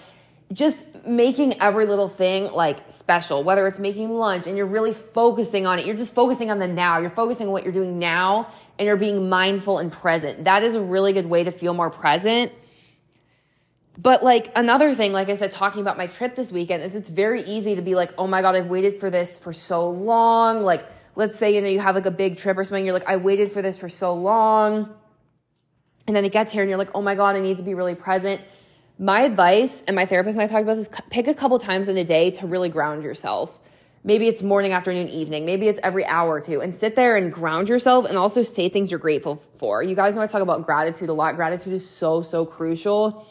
just 0.52 0.84
making 1.06 1.60
every 1.60 1.86
little 1.86 2.08
thing 2.08 2.50
like 2.52 2.90
special, 2.90 3.42
whether 3.42 3.66
it's 3.66 3.78
making 3.78 4.10
lunch 4.10 4.46
and 4.46 4.56
you're 4.56 4.66
really 4.66 4.92
focusing 4.92 5.66
on 5.66 5.78
it. 5.78 5.86
You're 5.86 5.96
just 5.96 6.14
focusing 6.14 6.50
on 6.50 6.58
the 6.58 6.68
now. 6.68 6.98
You're 6.98 7.10
focusing 7.10 7.46
on 7.48 7.52
what 7.52 7.64
you're 7.64 7.72
doing 7.72 7.98
now 7.98 8.48
and 8.78 8.86
you're 8.86 8.96
being 8.96 9.28
mindful 9.28 9.78
and 9.78 9.92
present. 9.92 10.44
That 10.44 10.62
is 10.62 10.74
a 10.74 10.80
really 10.80 11.12
good 11.12 11.26
way 11.26 11.44
to 11.44 11.50
feel 11.50 11.74
more 11.74 11.90
present. 11.90 12.52
But 13.96 14.24
like 14.24 14.50
another 14.56 14.94
thing, 14.94 15.12
like 15.12 15.28
I 15.28 15.36
said, 15.36 15.50
talking 15.50 15.80
about 15.80 15.96
my 15.96 16.06
trip 16.06 16.34
this 16.34 16.50
weekend 16.50 16.82
is 16.82 16.94
it's 16.96 17.10
very 17.10 17.42
easy 17.42 17.76
to 17.76 17.82
be 17.82 17.94
like, 17.94 18.12
oh 18.18 18.26
my 18.26 18.42
God, 18.42 18.56
I've 18.56 18.68
waited 18.68 18.98
for 18.98 19.10
this 19.10 19.38
for 19.38 19.52
so 19.52 19.90
long. 19.90 20.62
Like, 20.62 20.84
let's 21.14 21.36
say, 21.36 21.54
you 21.54 21.60
know, 21.60 21.68
you 21.68 21.80
have 21.80 21.94
like 21.94 22.06
a 22.06 22.10
big 22.10 22.38
trip 22.38 22.58
or 22.58 22.64
something. 22.64 22.84
You're 22.84 22.94
like, 22.94 23.08
I 23.08 23.16
waited 23.16 23.52
for 23.52 23.62
this 23.62 23.78
for 23.78 23.88
so 23.88 24.14
long. 24.14 24.92
And 26.06 26.14
then 26.14 26.24
it 26.24 26.32
gets 26.32 26.50
here 26.50 26.62
and 26.62 26.68
you're 26.68 26.78
like, 26.78 26.90
oh 26.94 27.02
my 27.02 27.14
God, 27.14 27.36
I 27.36 27.40
need 27.40 27.58
to 27.58 27.62
be 27.62 27.74
really 27.74 27.94
present 27.94 28.40
my 28.98 29.22
advice, 29.22 29.82
and 29.86 29.96
my 29.96 30.06
therapist 30.06 30.38
and 30.38 30.42
I 30.42 30.46
talked 30.46 30.62
about 30.62 30.76
this, 30.76 30.88
pick 31.10 31.26
a 31.26 31.34
couple 31.34 31.58
times 31.58 31.88
in 31.88 31.96
a 31.96 32.04
day 32.04 32.30
to 32.32 32.46
really 32.46 32.68
ground 32.68 33.02
yourself. 33.02 33.60
Maybe 34.06 34.28
it's 34.28 34.42
morning, 34.42 34.72
afternoon, 34.72 35.08
evening. 35.08 35.46
Maybe 35.46 35.66
it's 35.66 35.80
every 35.82 36.04
hour 36.04 36.34
or 36.34 36.40
two. 36.40 36.60
And 36.60 36.74
sit 36.74 36.94
there 36.94 37.16
and 37.16 37.32
ground 37.32 37.70
yourself 37.70 38.04
and 38.04 38.18
also 38.18 38.42
say 38.42 38.68
things 38.68 38.90
you're 38.90 39.00
grateful 39.00 39.42
for. 39.56 39.82
You 39.82 39.96
guys 39.96 40.14
know 40.14 40.20
I 40.20 40.26
talk 40.26 40.42
about 40.42 40.66
gratitude 40.66 41.08
a 41.08 41.14
lot. 41.14 41.36
Gratitude 41.36 41.72
is 41.72 41.88
so, 41.88 42.20
so 42.20 42.44
crucial. 42.44 43.26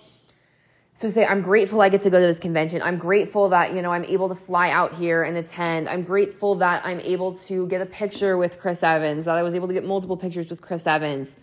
So 0.96 1.10
say, 1.10 1.26
I'm 1.26 1.42
grateful 1.42 1.82
I 1.82 1.90
get 1.90 2.02
to 2.02 2.10
go 2.10 2.20
to 2.20 2.26
this 2.26 2.40
convention. 2.40 2.82
I'm 2.82 2.98
grateful 2.98 3.50
that, 3.50 3.74
you 3.74 3.82
know, 3.82 3.92
I'm 3.92 4.04
able 4.06 4.30
to 4.30 4.36
fly 4.36 4.70
out 4.70 4.94
here 4.96 5.24
and 5.24 5.38
attend. 5.38 5.88
I'm 5.90 6.04
grateful 6.04 6.56
that 6.56 6.86
I'm 6.86 7.00
able 7.00 7.36
to 7.36 7.68
get 7.68 7.82
a 7.82 7.86
picture 7.86 8.36
with 8.38 8.60
Chris 8.60 8.84
Evans, 8.84 9.26
that 9.26 9.36
I 9.36 9.44
was 9.44 9.56
able 9.56 9.68
to 9.68 9.74
get 9.74 9.86
multiple 9.86 10.18
pictures 10.18 10.50
with 10.50 10.62
Chris 10.62 10.86
Evans. 10.86 11.36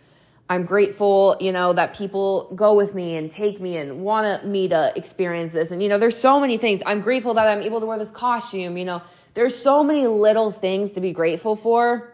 I'm 0.50 0.64
grateful, 0.64 1.36
you 1.38 1.52
know, 1.52 1.72
that 1.74 1.96
people 1.96 2.50
go 2.56 2.74
with 2.74 2.92
me 2.92 3.14
and 3.14 3.30
take 3.30 3.60
me 3.60 3.76
and 3.76 4.02
want 4.02 4.44
me 4.44 4.66
to 4.66 4.92
experience 4.96 5.52
this. 5.52 5.70
And, 5.70 5.80
you 5.80 5.88
know, 5.88 5.96
there's 5.96 6.18
so 6.18 6.40
many 6.40 6.58
things. 6.58 6.82
I'm 6.84 7.02
grateful 7.02 7.34
that 7.34 7.46
I'm 7.46 7.62
able 7.62 7.78
to 7.78 7.86
wear 7.86 7.96
this 7.96 8.10
costume. 8.10 8.76
You 8.76 8.84
know, 8.84 9.02
there's 9.34 9.54
so 9.54 9.84
many 9.84 10.08
little 10.08 10.50
things 10.50 10.94
to 10.94 11.00
be 11.00 11.12
grateful 11.12 11.54
for. 11.54 12.12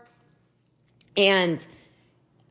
And 1.16 1.66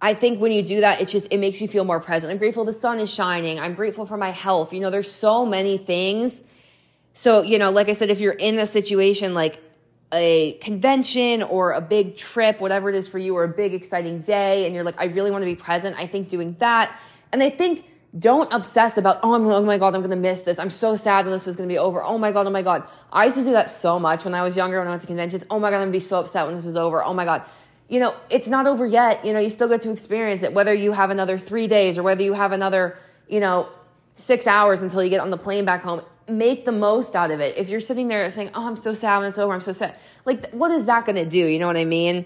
I 0.01 0.15
think 0.15 0.41
when 0.41 0.51
you 0.51 0.63
do 0.63 0.81
that, 0.81 1.01
it's 1.01 1.11
just, 1.11 1.31
it 1.31 1.37
makes 1.37 1.61
you 1.61 1.67
feel 1.67 1.83
more 1.83 1.99
present. 1.99 2.31
I'm 2.31 2.39
grateful 2.39 2.65
the 2.65 2.73
sun 2.73 2.99
is 2.99 3.13
shining. 3.13 3.59
I'm 3.59 3.75
grateful 3.75 4.07
for 4.07 4.17
my 4.17 4.31
health. 4.31 4.73
You 4.73 4.79
know, 4.79 4.89
there's 4.89 5.11
so 5.11 5.45
many 5.45 5.77
things. 5.77 6.43
So, 7.13 7.43
you 7.43 7.59
know, 7.59 7.69
like 7.69 7.89
I 7.89 7.93
said, 7.93 8.09
if 8.09 8.21
you're 8.21 8.33
in 8.33 8.57
a 8.57 8.65
situation 8.65 9.35
like 9.35 9.61
a 10.11 10.53
convention 10.61 11.43
or 11.43 11.71
a 11.71 11.81
big 11.81 12.15
trip, 12.15 12.61
whatever 12.61 12.89
it 12.89 12.95
is 12.95 13.07
for 13.07 13.19
you, 13.19 13.35
or 13.35 13.43
a 13.43 13.49
big 13.49 13.73
exciting 13.73 14.21
day, 14.21 14.65
and 14.65 14.73
you're 14.73 14.83
like, 14.83 14.99
I 14.99 15.05
really 15.05 15.31
want 15.31 15.41
to 15.41 15.47
be 15.47 15.55
present, 15.55 15.97
I 15.99 16.07
think 16.07 16.29
doing 16.29 16.53
that. 16.59 16.99
And 17.31 17.41
I 17.43 17.49
think 17.49 17.85
don't 18.17 18.51
obsess 18.53 18.97
about, 18.97 19.19
oh, 19.23 19.33
I'm, 19.33 19.45
oh 19.45 19.63
my 19.63 19.77
God, 19.77 19.93
I'm 19.93 20.01
going 20.01 20.11
to 20.11 20.15
miss 20.15 20.43
this. 20.43 20.57
I'm 20.57 20.69
so 20.69 20.95
sad 20.95 21.25
when 21.25 21.33
this 21.33 21.47
is 21.47 21.57
going 21.57 21.67
to 21.67 21.73
be 21.73 21.77
over. 21.77 22.01
Oh 22.01 22.17
my 22.17 22.31
God, 22.31 22.47
oh 22.47 22.49
my 22.49 22.61
God. 22.61 22.89
I 23.11 23.25
used 23.25 23.37
to 23.37 23.43
do 23.43 23.51
that 23.51 23.69
so 23.69 23.99
much 23.99 24.23
when 24.23 24.33
I 24.33 24.41
was 24.41 24.55
younger, 24.55 24.77
when 24.77 24.87
I 24.87 24.91
went 24.91 25.01
to 25.01 25.07
conventions. 25.07 25.45
Oh 25.49 25.59
my 25.59 25.69
God, 25.69 25.77
I'm 25.77 25.81
going 25.81 25.91
to 25.91 25.95
be 25.95 25.99
so 25.99 26.21
upset 26.21 26.45
when 26.45 26.55
this 26.55 26.65
is 26.65 26.77
over. 26.77 27.03
Oh 27.03 27.13
my 27.13 27.25
God. 27.25 27.43
You 27.89 27.99
know, 27.99 28.15
it's 28.29 28.47
not 28.47 28.67
over 28.67 28.85
yet. 28.85 29.25
You 29.25 29.33
know, 29.33 29.39
you 29.39 29.49
still 29.49 29.67
get 29.67 29.81
to 29.81 29.91
experience 29.91 30.43
it, 30.43 30.53
whether 30.53 30.73
you 30.73 30.93
have 30.93 31.09
another 31.09 31.37
three 31.37 31.67
days 31.67 31.97
or 31.97 32.03
whether 32.03 32.23
you 32.23 32.33
have 32.33 32.53
another, 32.53 32.97
you 33.27 33.41
know, 33.41 33.67
six 34.15 34.47
hours 34.47 34.81
until 34.81 35.03
you 35.03 35.09
get 35.09 35.19
on 35.19 35.29
the 35.29 35.37
plane 35.37 35.65
back 35.65 35.83
home 35.83 36.01
make 36.27 36.65
the 36.65 36.71
most 36.71 37.15
out 37.15 37.31
of 37.31 37.39
it. 37.39 37.57
If 37.57 37.69
you're 37.69 37.79
sitting 37.79 38.07
there 38.07 38.29
saying, 38.31 38.51
"Oh, 38.53 38.67
I'm 38.67 38.75
so 38.75 38.93
sad 38.93 39.19
when 39.19 39.29
it's 39.29 39.37
over. 39.37 39.53
I'm 39.53 39.61
so 39.61 39.71
sad." 39.71 39.95
Like 40.25 40.49
what 40.51 40.71
is 40.71 40.85
that 40.85 41.05
going 41.05 41.17
to 41.17 41.25
do? 41.25 41.45
You 41.45 41.59
know 41.59 41.67
what 41.67 41.77
I 41.77 41.85
mean? 41.85 42.25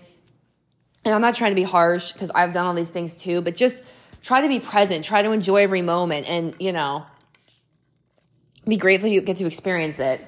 And 1.06 1.16
I'm 1.16 1.22
not 1.22 1.36
trying 1.36 1.52
to 1.52 1.56
be 1.56 1.64
harsh 1.64 2.12
because 2.12 2.30
I've 2.32 2.54
done 2.54 2.66
all 2.66 2.74
these 2.74 2.92
things 2.92 3.16
too, 3.16 3.42
but 3.42 3.56
just 3.56 3.84
try 4.22 4.42
to 4.42 4.48
be 4.48 4.60
present, 4.60 5.06
try 5.06 5.22
to 5.22 5.32
enjoy 5.32 5.64
every 5.64 5.82
moment 5.82 6.28
and, 6.28 6.54
you 6.60 6.74
know, 6.74 7.06
be 8.68 8.78
grateful 8.78 9.10
you 9.10 9.22
get 9.22 9.38
to 9.38 9.46
experience 9.46 10.00
it. 10.00 10.26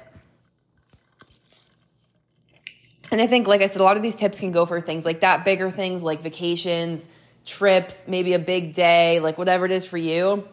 And 3.11 3.21
I 3.21 3.27
think, 3.27 3.45
like 3.45 3.61
I 3.61 3.65
said, 3.65 3.81
a 3.81 3.83
lot 3.83 3.97
of 3.97 4.03
these 4.03 4.15
tips 4.15 4.39
can 4.39 4.53
go 4.53 4.65
for 4.65 4.79
things 4.79 5.03
like 5.03 5.19
that, 5.19 5.43
bigger 5.43 5.69
things 5.69 6.01
like 6.01 6.21
vacations, 6.21 7.09
trips, 7.45 8.07
maybe 8.07 8.33
a 8.33 8.39
big 8.39 8.73
day, 8.73 9.19
like 9.19 9.37
whatever 9.37 9.65
it 9.65 9.71
is 9.71 9.85
for 9.85 9.97
you. 9.97 10.47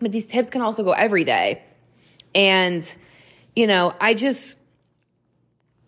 But 0.00 0.12
these 0.12 0.28
tips 0.28 0.50
can 0.50 0.62
also 0.62 0.84
go 0.84 0.92
every 0.92 1.24
day. 1.24 1.62
And, 2.34 2.96
you 3.54 3.66
know, 3.66 3.94
I 4.00 4.14
just, 4.14 4.58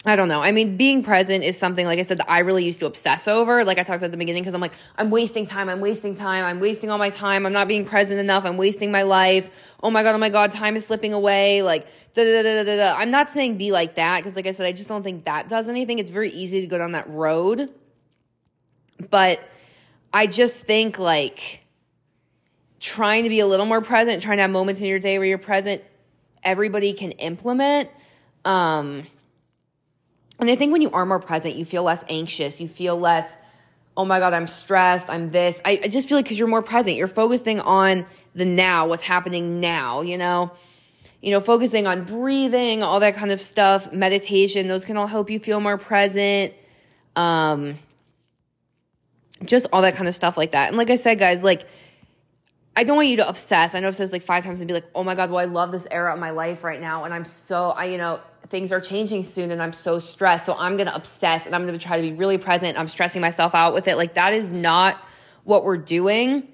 I 0.04 0.14
don't 0.14 0.28
know. 0.28 0.40
I 0.40 0.52
mean, 0.52 0.76
being 0.76 1.02
present 1.02 1.42
is 1.42 1.58
something, 1.58 1.84
like 1.84 1.98
I 1.98 2.02
said, 2.02 2.18
that 2.18 2.30
I 2.30 2.38
really 2.38 2.64
used 2.64 2.78
to 2.78 2.86
obsess 2.86 3.26
over. 3.26 3.64
Like 3.64 3.78
I 3.78 3.82
talked 3.82 3.96
about 3.96 4.06
at 4.06 4.12
the 4.12 4.18
beginning, 4.18 4.42
because 4.42 4.54
I'm 4.54 4.60
like, 4.60 4.74
I'm 4.96 5.10
wasting 5.10 5.46
time. 5.46 5.68
I'm 5.68 5.80
wasting 5.80 6.14
time. 6.14 6.44
I'm 6.44 6.60
wasting 6.60 6.90
all 6.90 6.98
my 6.98 7.10
time. 7.10 7.44
I'm 7.44 7.52
not 7.52 7.66
being 7.66 7.84
present 7.84 8.20
enough. 8.20 8.44
I'm 8.44 8.56
wasting 8.56 8.92
my 8.92 9.02
life. 9.02 9.50
Oh 9.82 9.90
my 9.90 10.04
God. 10.04 10.14
Oh 10.14 10.18
my 10.18 10.30
God. 10.30 10.52
Time 10.52 10.76
is 10.76 10.86
slipping 10.86 11.12
away. 11.12 11.62
Like, 11.62 11.88
da 12.14 12.22
da 12.22 12.42
da 12.42 12.62
da 12.62 12.76
da. 12.76 12.94
I'm 12.96 13.10
not 13.10 13.28
saying 13.28 13.58
be 13.58 13.72
like 13.72 13.96
that, 13.96 14.18
because 14.18 14.36
like 14.36 14.46
I 14.46 14.52
said, 14.52 14.66
I 14.66 14.72
just 14.72 14.88
don't 14.88 15.02
think 15.02 15.24
that 15.24 15.48
does 15.48 15.68
anything. 15.68 15.98
It's 15.98 16.12
very 16.12 16.30
easy 16.30 16.60
to 16.60 16.68
go 16.68 16.78
down 16.78 16.92
that 16.92 17.10
road. 17.10 17.68
But 19.10 19.40
I 20.12 20.28
just 20.28 20.62
think 20.62 21.00
like 21.00 21.64
trying 22.78 23.24
to 23.24 23.28
be 23.28 23.40
a 23.40 23.46
little 23.46 23.66
more 23.66 23.80
present, 23.80 24.22
trying 24.22 24.38
to 24.38 24.42
have 24.42 24.50
moments 24.50 24.80
in 24.80 24.86
your 24.86 25.00
day 25.00 25.18
where 25.18 25.26
you're 25.26 25.36
present, 25.36 25.82
everybody 26.42 26.92
can 26.92 27.12
implement. 27.12 27.90
Um, 28.44 29.06
and 30.38 30.50
I 30.50 30.56
think 30.56 30.72
when 30.72 30.82
you 30.82 30.90
are 30.90 31.06
more 31.06 31.20
present, 31.20 31.56
you 31.56 31.64
feel 31.64 31.82
less 31.82 32.04
anxious. 32.08 32.60
You 32.60 32.68
feel 32.68 32.98
less, 32.98 33.36
oh 33.96 34.04
my 34.04 34.18
God, 34.18 34.34
I'm 34.34 34.46
stressed. 34.46 35.10
I'm 35.10 35.30
this. 35.30 35.60
I, 35.64 35.80
I 35.84 35.88
just 35.88 36.08
feel 36.08 36.18
like 36.18 36.26
because 36.26 36.38
you're 36.38 36.48
more 36.48 36.62
present, 36.62 36.96
you're 36.96 37.08
focusing 37.08 37.60
on 37.60 38.06
the 38.34 38.44
now, 38.44 38.86
what's 38.86 39.02
happening 39.02 39.60
now, 39.60 40.02
you 40.02 40.18
know? 40.18 40.52
You 41.22 41.30
know, 41.30 41.40
focusing 41.40 41.86
on 41.86 42.04
breathing, 42.04 42.82
all 42.82 43.00
that 43.00 43.16
kind 43.16 43.32
of 43.32 43.40
stuff, 43.40 43.92
meditation, 43.92 44.68
those 44.68 44.84
can 44.84 44.96
all 44.96 45.06
help 45.06 45.30
you 45.30 45.40
feel 45.40 45.60
more 45.60 45.78
present. 45.78 46.52
Um, 47.16 47.78
just 49.44 49.66
all 49.72 49.82
that 49.82 49.94
kind 49.94 50.06
of 50.06 50.14
stuff 50.14 50.36
like 50.36 50.52
that. 50.52 50.68
And 50.68 50.76
like 50.76 50.90
I 50.90 50.96
said, 50.96 51.18
guys, 51.18 51.42
like, 51.42 51.66
I 52.78 52.84
don't 52.84 52.96
want 52.96 53.08
you 53.08 53.16
to 53.16 53.28
obsess. 53.28 53.74
I 53.74 53.80
know 53.80 53.90
said 53.90 54.04
this 54.04 54.12
like 54.12 54.22
five 54.22 54.44
times 54.44 54.60
and 54.60 54.68
be 54.68 54.74
like, 54.74 54.84
oh 54.94 55.02
my 55.02 55.14
God, 55.14 55.30
well, 55.30 55.38
I 55.38 55.46
love 55.46 55.72
this 55.72 55.86
era 55.90 56.12
of 56.12 56.20
my 56.20 56.28
life 56.30 56.62
right 56.62 56.80
now. 56.80 57.04
And 57.04 57.14
I'm 57.14 57.24
so, 57.24 57.70
I, 57.70 57.86
you 57.86 57.96
know, 57.96 58.20
things 58.48 58.70
are 58.70 58.82
changing 58.82 59.24
soon 59.24 59.50
and 59.50 59.62
I'm 59.62 59.72
so 59.72 59.98
stressed. 59.98 60.44
So 60.44 60.54
I'm 60.58 60.76
going 60.76 60.86
to 60.86 60.94
obsess 60.94 61.46
and 61.46 61.54
I'm 61.54 61.66
going 61.66 61.78
to 61.78 61.84
try 61.84 61.96
to 61.96 62.02
be 62.02 62.12
really 62.12 62.36
present. 62.36 62.78
I'm 62.78 62.88
stressing 62.88 63.22
myself 63.22 63.54
out 63.54 63.72
with 63.72 63.88
it. 63.88 63.96
Like 63.96 64.14
that 64.14 64.34
is 64.34 64.52
not 64.52 65.00
what 65.44 65.64
we're 65.64 65.78
doing. 65.78 66.48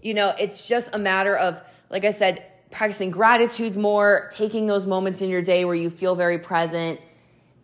You 0.00 0.14
know, 0.14 0.32
it's 0.40 0.66
just 0.66 0.94
a 0.94 0.98
matter 0.98 1.36
of, 1.36 1.62
like 1.90 2.06
I 2.06 2.12
said, 2.12 2.46
practicing 2.70 3.10
gratitude 3.10 3.76
more, 3.76 4.30
taking 4.32 4.66
those 4.66 4.86
moments 4.86 5.20
in 5.20 5.28
your 5.28 5.42
day 5.42 5.66
where 5.66 5.74
you 5.74 5.90
feel 5.90 6.14
very 6.14 6.38
present 6.38 7.00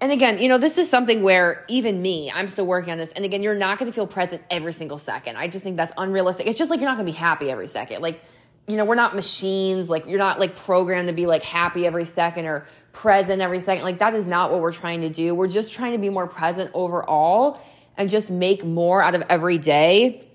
and 0.03 0.11
again, 0.11 0.41
you 0.41 0.49
know, 0.49 0.59
this 0.59 0.79
is 0.79 0.91
something 0.91 1.23
where 1.23 1.65
even 1.69 2.03
me, 2.03 2.29
I'm 2.29 2.49
still 2.49 2.67
working 2.67 2.91
on 2.91 2.99
this. 2.99 3.13
And 3.13 3.25
again, 3.25 3.41
you're 3.41 3.55
not 3.55 3.79
going 3.79 3.89
to 3.89 3.95
feel 3.95 4.09
present 4.09 4.43
every 4.51 4.73
single 4.73 4.99
second. 4.99 5.37
I 5.37 5.47
just 5.47 5.63
think 5.63 5.77
that's 5.77 5.93
unrealistic. 5.97 6.49
It's 6.49 6.59
just 6.59 6.73
like 6.73 6.81
you're 6.81 6.89
not 6.89 6.97
going 6.97 7.07
to 7.07 7.13
be 7.13 7.17
happy 7.17 7.53
every 7.53 7.69
second. 7.69 8.03
Like, 8.03 8.21
you 8.67 8.77
know, 8.77 8.85
we're 8.85 8.97
not 8.97 9.15
machines. 9.15 9.89
Like, 9.89 10.07
you're 10.07 10.19
not 10.19 10.41
like 10.41 10.57
programmed 10.57 11.07
to 11.07 11.15
be 11.15 11.27
like 11.27 11.45
happy 11.45 11.87
every 11.87 12.05
second 12.05 12.47
or 12.47 12.67
present 12.93 13.41
every 13.41 13.61
second. 13.61 13.85
Like, 13.85 14.01
that 14.01 14.13
is 14.15 14.27
not 14.27 14.51
what 14.51 14.61
we're 14.61 14.73
trying 14.73 15.03
to 15.03 15.09
do. 15.09 15.37
We're 15.37 15.47
just 15.47 15.73
trying 15.73 15.93
to 15.93 15.99
be 15.99 16.11
more 16.11 16.27
present 16.27 16.73
overall 16.75 17.61
and 17.97 18.11
just 18.11 18.29
make 18.29 18.65
more 18.65 19.05
out 19.05 19.15
of 19.15 19.23
every 19.29 19.59
day. 19.59 20.29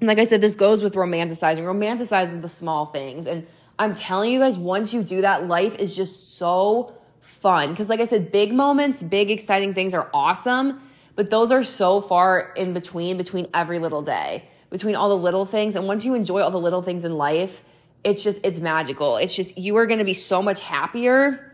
And 0.00 0.08
like 0.08 0.18
I 0.18 0.24
said, 0.24 0.40
this 0.40 0.56
goes 0.56 0.82
with 0.82 0.94
romanticizing. 0.94 1.60
Romanticizing 1.60 2.42
the 2.42 2.48
small 2.48 2.86
things. 2.86 3.28
And 3.28 3.46
I'm 3.78 3.94
telling 3.94 4.32
you 4.32 4.40
guys, 4.40 4.58
once 4.58 4.92
you 4.92 5.04
do 5.04 5.20
that, 5.20 5.46
life 5.46 5.78
is 5.78 5.94
just 5.94 6.36
so 6.36 6.96
fun. 7.26 7.70
Because, 7.70 7.88
like 7.88 8.00
I 8.00 8.06
said, 8.06 8.32
big 8.32 8.52
moments, 8.52 9.02
big 9.02 9.30
exciting 9.30 9.74
things 9.74 9.94
are 9.94 10.08
awesome, 10.14 10.80
but 11.14 11.30
those 11.30 11.52
are 11.52 11.64
so 11.64 12.00
far 12.00 12.52
in 12.56 12.72
between, 12.72 13.16
between 13.18 13.48
every 13.52 13.78
little 13.78 14.02
day, 14.02 14.48
between 14.70 14.94
all 14.94 15.08
the 15.08 15.16
little 15.16 15.44
things. 15.44 15.76
And 15.76 15.86
once 15.86 16.04
you 16.04 16.14
enjoy 16.14 16.40
all 16.40 16.50
the 16.50 16.60
little 16.60 16.82
things 16.82 17.04
in 17.04 17.16
life, 17.16 17.62
it's 18.04 18.22
just, 18.22 18.44
it's 18.44 18.60
magical. 18.60 19.16
It's 19.16 19.34
just, 19.34 19.58
you 19.58 19.76
are 19.76 19.86
going 19.86 19.98
to 19.98 20.04
be 20.04 20.14
so 20.14 20.42
much 20.42 20.60
happier. 20.60 21.52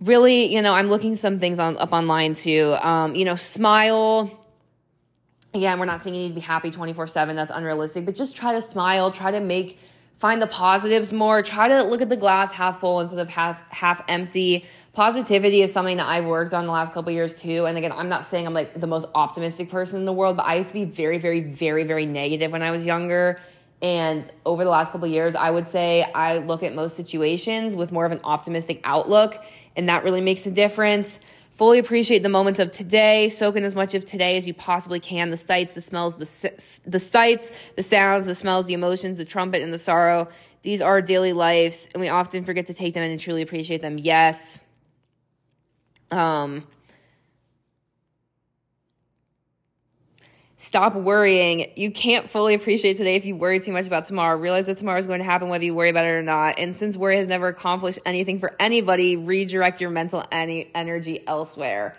Really, 0.00 0.52
you 0.52 0.60
know, 0.60 0.74
I'm 0.74 0.88
looking 0.88 1.14
some 1.14 1.38
things 1.38 1.58
on 1.58 1.76
up 1.78 1.92
online 1.92 2.34
too. 2.34 2.76
Um, 2.80 3.14
you 3.14 3.24
know, 3.24 3.36
smile. 3.36 4.44
Again, 5.54 5.78
we're 5.78 5.86
not 5.86 6.02
saying 6.02 6.14
you 6.14 6.22
need 6.22 6.28
to 6.30 6.34
be 6.34 6.40
happy 6.40 6.70
24 6.70 7.06
7. 7.06 7.36
That's 7.36 7.50
unrealistic, 7.50 8.04
but 8.04 8.14
just 8.14 8.36
try 8.36 8.52
to 8.52 8.60
smile, 8.60 9.10
try 9.10 9.30
to 9.30 9.40
make 9.40 9.78
find 10.16 10.40
the 10.40 10.46
positives 10.46 11.12
more. 11.12 11.42
Try 11.42 11.68
to 11.68 11.82
look 11.82 12.00
at 12.00 12.08
the 12.08 12.16
glass 12.16 12.52
half 12.52 12.80
full 12.80 13.00
instead 13.00 13.18
of 13.18 13.28
half 13.28 13.60
half 13.70 14.02
empty. 14.08 14.66
Positivity 14.92 15.60
is 15.60 15.72
something 15.72 15.98
that 15.98 16.06
i've 16.06 16.24
worked 16.24 16.54
on 16.54 16.66
the 16.66 16.72
last 16.72 16.92
couple 16.94 17.12
years 17.12 17.40
too. 17.40 17.66
And 17.66 17.76
again 17.76 17.92
i'm 17.92 18.08
not 18.08 18.24
saying 18.24 18.46
i'm 18.46 18.54
like 18.54 18.78
the 18.80 18.86
most 18.86 19.06
optimistic 19.14 19.70
person 19.70 20.00
in 20.00 20.06
the 20.06 20.12
world 20.12 20.36
but 20.36 20.46
i 20.46 20.54
used 20.54 20.68
to 20.68 20.74
be 20.74 20.84
very 20.84 21.18
very 21.18 21.40
very 21.40 21.84
very 21.84 22.06
negative 22.06 22.52
when 22.52 22.62
i 22.62 22.70
was 22.70 22.84
younger. 22.84 23.40
And 23.82 24.28
over 24.46 24.64
the 24.64 24.70
last 24.70 24.90
couple 24.90 25.06
years 25.06 25.34
i 25.34 25.50
would 25.50 25.66
say 25.66 26.02
i 26.14 26.38
look 26.38 26.62
at 26.62 26.74
most 26.74 26.96
situations 26.96 27.76
with 27.76 27.92
more 27.92 28.06
of 28.06 28.12
an 28.12 28.20
optimistic 28.24 28.80
outlook 28.84 29.36
and 29.76 29.90
that 29.90 30.02
really 30.02 30.22
makes 30.22 30.46
a 30.46 30.50
difference 30.50 31.20
Fully 31.56 31.78
appreciate 31.78 32.22
the 32.22 32.28
moments 32.28 32.58
of 32.58 32.70
today. 32.70 33.30
Soak 33.30 33.56
in 33.56 33.64
as 33.64 33.74
much 33.74 33.94
of 33.94 34.04
today 34.04 34.36
as 34.36 34.46
you 34.46 34.52
possibly 34.52 35.00
can. 35.00 35.30
The 35.30 35.38
sights, 35.38 35.72
the 35.74 35.80
smells, 35.80 36.18
the, 36.18 36.80
the 36.86 37.00
sights, 37.00 37.50
the 37.76 37.82
sounds, 37.82 38.26
the 38.26 38.34
smells, 38.34 38.66
the 38.66 38.74
emotions, 38.74 39.16
the 39.16 39.24
trumpet, 39.24 39.62
and 39.62 39.72
the 39.72 39.78
sorrow. 39.78 40.28
These 40.60 40.82
are 40.82 41.00
daily 41.00 41.32
lives, 41.32 41.88
and 41.94 42.00
we 42.02 42.10
often 42.10 42.44
forget 42.44 42.66
to 42.66 42.74
take 42.74 42.92
them 42.92 43.02
in 43.04 43.10
and 43.10 43.18
truly 43.18 43.40
appreciate 43.40 43.80
them. 43.80 43.96
Yes. 43.96 44.58
Um, 46.10 46.66
Stop 50.58 50.94
worrying. 50.94 51.70
You 51.76 51.90
can't 51.90 52.30
fully 52.30 52.54
appreciate 52.54 52.96
today 52.96 53.16
if 53.16 53.26
you 53.26 53.36
worry 53.36 53.60
too 53.60 53.72
much 53.72 53.86
about 53.86 54.06
tomorrow. 54.06 54.38
Realize 54.38 54.66
that 54.66 54.78
tomorrow 54.78 54.98
is 54.98 55.06
going 55.06 55.18
to 55.18 55.24
happen 55.24 55.50
whether 55.50 55.64
you 55.64 55.74
worry 55.74 55.90
about 55.90 56.06
it 56.06 56.10
or 56.10 56.22
not. 56.22 56.58
And 56.58 56.74
since 56.74 56.96
worry 56.96 57.18
has 57.18 57.28
never 57.28 57.48
accomplished 57.48 57.98
anything 58.06 58.40
for 58.40 58.56
anybody, 58.58 59.16
redirect 59.16 59.82
your 59.82 59.90
mental 59.90 60.24
any 60.32 60.70
energy 60.74 61.22
elsewhere. 61.26 61.94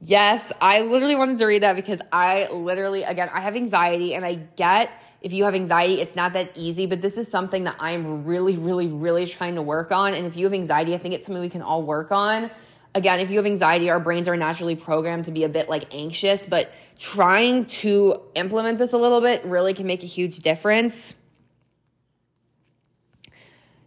Yes, 0.00 0.52
I 0.58 0.82
literally 0.82 1.16
wanted 1.16 1.38
to 1.40 1.44
read 1.44 1.64
that 1.64 1.76
because 1.76 2.00
I 2.10 2.48
literally, 2.50 3.02
again, 3.02 3.28
I 3.30 3.40
have 3.40 3.56
anxiety 3.56 4.14
and 4.14 4.24
I 4.24 4.36
get 4.56 4.90
if 5.20 5.32
you 5.32 5.44
have 5.44 5.54
anxiety, 5.54 6.00
it's 6.00 6.14
not 6.14 6.34
that 6.34 6.56
easy, 6.56 6.86
but 6.86 7.00
this 7.00 7.18
is 7.18 7.28
something 7.28 7.64
that 7.64 7.76
I'm 7.80 8.24
really, 8.24 8.56
really, 8.56 8.86
really 8.86 9.26
trying 9.26 9.56
to 9.56 9.62
work 9.62 9.90
on. 9.90 10.14
And 10.14 10.26
if 10.26 10.36
you 10.36 10.44
have 10.44 10.54
anxiety, 10.54 10.94
I 10.94 10.98
think 10.98 11.14
it's 11.14 11.26
something 11.26 11.42
we 11.42 11.48
can 11.48 11.62
all 11.62 11.82
work 11.82 12.12
on 12.12 12.50
again, 12.94 13.20
if 13.20 13.30
you 13.30 13.36
have 13.36 13.46
anxiety, 13.46 13.90
our 13.90 14.00
brains 14.00 14.28
are 14.28 14.36
naturally 14.36 14.76
programmed 14.76 15.26
to 15.26 15.32
be 15.32 15.44
a 15.44 15.48
bit 15.48 15.68
like 15.68 15.94
anxious, 15.94 16.46
but 16.46 16.72
trying 16.98 17.66
to 17.66 18.20
implement 18.34 18.78
this 18.78 18.92
a 18.92 18.98
little 18.98 19.20
bit 19.20 19.44
really 19.44 19.74
can 19.74 19.86
make 19.86 20.02
a 20.02 20.06
huge 20.06 20.38
difference. 20.38 21.14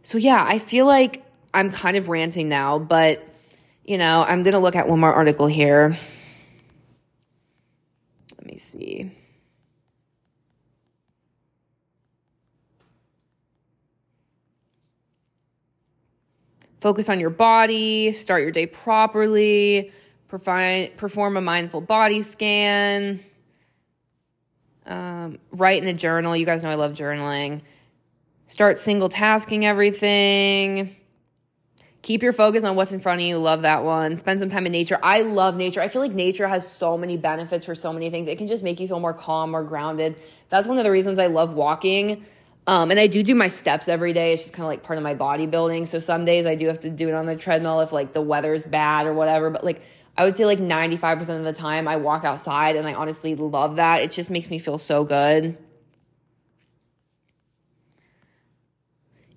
So, 0.04 0.18
yeah, 0.18 0.44
I 0.46 0.60
feel 0.60 0.86
like 0.86 1.24
I'm 1.54 1.72
kind 1.72 1.98
of 1.98 2.10
ranting 2.10 2.50
now, 2.50 2.80
but 2.80 3.28
you 3.86 3.98
know, 3.98 4.24
I'm 4.26 4.44
going 4.44 4.54
to 4.54 4.60
look 4.60 4.76
at 4.76 4.88
one 4.88 5.00
more 5.00 5.14
article 5.14 5.48
here. 5.48 5.98
Let 8.38 8.46
me 8.46 8.58
see. 8.58 9.12
Focus 16.82 17.10
on 17.10 17.20
your 17.20 17.30
body, 17.30 18.12
start 18.12 18.42
your 18.42 18.50
day 18.50 18.66
properly, 18.66 19.94
perform 20.28 21.38
a 21.38 21.42
mindful 21.42 21.80
body 21.80 22.24
scan, 22.24 23.20
um, 24.88 25.38
write 25.52 25.84
in 25.84 25.88
a 25.88 25.94
journal. 25.94 26.36
You 26.36 26.44
guys 26.44 26.64
know 26.64 26.72
I 26.72 26.76
love 26.76 26.94
journaling. 26.94 27.62
Start 28.48 28.80
single 28.80 29.10
tasking 29.10 29.64
everything. 29.64 30.96
Keep 32.02 32.24
your 32.24 32.34
focus 32.34 32.64
on 32.64 32.76
what's 32.76 32.94
in 32.94 33.00
front 33.00 33.22
of 33.22 33.28
you. 33.28 33.38
Love 33.38 33.62
that 33.62 33.84
one. 33.84 34.16
Spend 34.16 34.40
some 34.40 34.50
time 34.50 34.66
in 34.66 34.72
nature. 34.72 34.98
I 35.04 35.22
love 35.22 35.56
nature. 35.56 35.82
I 35.82 35.88
feel 35.88 36.02
like 36.02 36.14
nature 36.14 36.48
has 36.48 36.68
so 36.68 36.98
many 36.98 37.16
benefits 37.16 37.68
for 37.68 37.76
so 37.76 37.94
many 37.94 38.10
things. 38.10 38.26
It 38.26 38.40
can 38.40 38.48
just 38.48 38.64
make 38.64 38.80
you 38.80 38.88
feel 38.88 39.00
more 39.00 39.14
calm, 39.14 39.52
more 39.52 39.64
grounded. 39.64 40.16
That's 40.50 40.68
one 40.68 40.80
of 40.80 40.84
the 40.84 40.90
reasons 40.90 41.20
I 41.20 41.28
love 41.28 41.54
walking 41.54 42.26
um, 42.68 42.92
and 42.92 43.00
I 43.00 43.08
do 43.08 43.24
do 43.24 43.34
my 43.34 43.48
steps 43.48 43.88
every 43.88 44.14
day. 44.14 44.34
It's 44.34 44.44
just 44.44 44.54
kind 44.54 44.64
of 44.64 44.68
like 44.68 44.84
part 44.84 44.98
of 44.98 45.04
my 45.04 45.16
bodybuilding. 45.16 45.88
So 45.88 46.00
some 46.00 46.26
days 46.26 46.46
I 46.46 46.56
do 46.56 46.68
have 46.68 46.80
to 46.82 46.90
do 46.90 47.08
it 47.08 47.14
on 47.14 47.26
the 47.26 47.36
treadmill 47.36 47.82
if 47.82 47.92
like 47.92 48.14
the 48.14 48.22
weather's 48.22 48.66
bad 48.66 49.08
or 49.08 49.14
whatever. 49.14 49.50
But 49.50 49.64
like 49.64 49.82
I 50.16 50.26
would 50.26 50.36
say 50.36 50.46
like 50.46 50.60
95% 50.60 51.22
of 51.38 51.44
the 51.44 51.54
time 51.54 51.88
I 51.88 51.96
walk 51.96 52.24
outside 52.24 52.76
and 52.76 52.88
I 52.88 52.94
honestly 52.94 53.34
love 53.34 53.78
that. 53.78 54.02
It 54.02 54.12
just 54.12 54.30
makes 54.30 54.50
me 54.50 54.60
feel 54.60 54.78
so 54.78 55.04
good. 55.04 55.58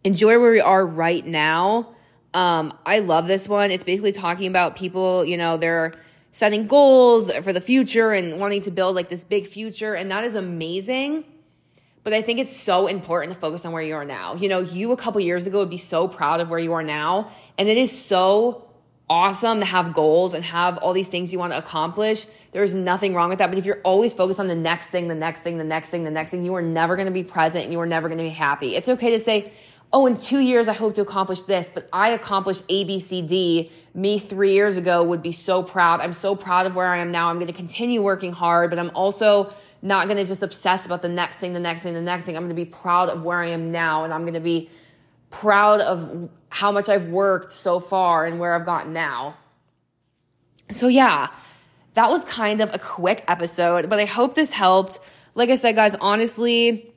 Enjoy 0.02 0.38
where 0.38 0.50
we 0.50 0.61
are 0.61 0.85
right 0.85 1.25
now. 1.25 1.95
Um, 2.35 2.76
I 2.85 2.99
love 2.99 3.26
this 3.26 3.49
one. 3.49 3.71
It's 3.71 3.85
basically 3.85 4.12
talking 4.12 4.49
about 4.49 4.76
people, 4.76 5.25
you 5.25 5.38
know, 5.38 5.57
they're 5.57 5.95
setting 6.33 6.66
goals 6.66 7.33
for 7.43 7.54
the 7.54 7.61
future 7.61 8.12
and 8.12 8.38
wanting 8.38 8.61
to 8.62 8.71
build 8.71 8.97
like 8.97 9.09
this 9.09 9.25
big 9.25 9.47
future. 9.47 9.95
And 9.95 10.11
that 10.11 10.25
is 10.25 10.35
amazing 10.35 11.25
but 12.04 12.12
I 12.12 12.23
think 12.23 12.38
it's 12.38 12.54
so 12.54 12.87
important 12.87 13.32
to 13.32 13.38
focus 13.38 13.64
on 13.64 13.73
where 13.73 13.82
you 13.82 13.94
are 13.94 14.04
now. 14.04 14.34
You 14.34 14.49
know, 14.49 14.61
you 14.61 14.92
a 14.92 14.96
couple 14.96 15.20
years 15.20 15.46
ago 15.46 15.61
would 15.61 15.70
be 15.70 15.78
so 15.78 16.06
proud 16.06 16.40
of 16.40 16.50
where 16.50 16.58
you 16.58 16.75
are 16.75 16.82
now, 16.82 17.30
and 17.58 17.68
it 17.68 17.78
is 17.78 17.90
so 17.90 18.68
awesome 19.08 19.61
to 19.61 19.66
have 19.66 19.92
goals 19.92 20.32
and 20.32 20.44
have 20.44 20.78
all 20.78 20.92
these 20.92 21.08
things 21.08 21.32
you 21.32 21.38
want 21.38 21.52
to 21.52 21.58
accomplish. 21.58 22.26
There's 22.52 22.75
nothing 22.75 23.14
wrong 23.14 23.28
with 23.28 23.38
that. 23.38 23.49
But 23.49 23.58
if 23.58 23.66
you're 23.66 23.80
always 23.84 24.14
focused 24.14 24.40
on 24.40 24.49
the 24.49 24.54
next 24.54 24.87
thing, 24.87 25.08
the 25.08 25.14
next 25.14 25.40
thing, 25.40 25.58
the 25.58 25.64
next 25.64 25.90
thing, 25.90 26.04
the 26.04 26.11
next 26.11 26.30
thing, 26.30 26.42
you 26.42 26.54
are 26.54 26.62
never 26.62 26.96
going 26.96 27.06
to 27.06 27.12
be 27.12 27.25
present 27.25 27.64
and 27.64 27.73
you 27.73 27.80
are 27.80 27.87
never 27.87 28.08
going 28.08 28.18
to 28.18 28.25
be 28.25 28.30
happy. 28.30 28.76
It's 28.76 28.88
okay 28.88 29.11
to 29.11 29.20
say, 29.20 29.52
oh, 29.92 30.06
in 30.06 30.16
two 30.16 30.40
years, 30.40 30.68
I 30.68 30.73
hope 30.73 30.94
to 30.94 31.02
accomplish 31.02 31.42
this, 31.42 31.70
but 31.73 31.88
I 31.92 32.11
accomplished 32.11 32.64
A, 32.68 32.84
B, 32.84 32.99
C, 32.99 33.23
D. 33.23 33.70
Me 33.94 34.18
three 34.18 34.54
years 34.54 34.76
ago 34.76 35.04
would 35.04 35.23
be 35.23 35.32
so 35.32 35.62
proud. 35.62 36.00
I'm 36.00 36.12
so 36.12 36.34
proud 36.34 36.66
of 36.66 36.75
where 36.75 36.88
I 36.88 36.99
am 36.99 37.12
now. 37.12 37.28
I'm 37.28 37.37
going 37.37 37.46
to 37.46 37.52
continue 37.52 38.02
working 38.02 38.32
hard, 38.32 38.70
but 38.70 38.78
I'm 38.78 38.90
also 38.94 39.52
not 39.85 40.07
going 40.07 40.17
to 40.17 40.25
just 40.25 40.43
obsess 40.43 40.87
about 40.87 41.03
the 41.03 41.11
next 41.11 41.37
thing, 41.37 41.53
the 41.53 41.61
next 41.61 41.83
thing, 41.83 41.93
the 41.93 42.00
next 42.00 42.25
thing. 42.25 42.37
I'm 42.37 42.45
going 42.45 42.57
to 42.57 42.64
be 42.64 42.64
proud 42.64 43.11
of 43.11 43.23
where 43.23 43.41
I 43.41 43.49
am 43.49 43.71
now 43.71 44.05
and 44.05 44.14
I'm 44.14 44.23
going 44.23 44.33
to 44.33 44.41
be 44.41 44.71
proud 45.31 45.83
of 45.83 46.31
how 46.49 46.73
much 46.73 46.88
I've 46.88 47.09
worked 47.09 47.50
so 47.50 47.81
far 47.81 48.25
and 48.25 48.41
where 48.41 48.55
I've 48.55 48.64
gotten 48.64 48.95
now. 48.95 49.37
So, 50.71 50.88
yeah, 50.88 51.29
that 51.93 52.09
was 52.09 52.25
kind 52.25 52.62
of 52.62 52.73
a 52.73 52.79
quick 52.79 53.25
episode, 53.29 53.91
but 53.91 53.99
I 53.99 54.07
hope 54.07 54.35
this 54.35 54.53
helped. 54.53 55.00
Like 55.35 55.50
I 55.50 55.57
said, 55.57 55.75
guys, 55.75 55.95
honestly, 55.97 56.91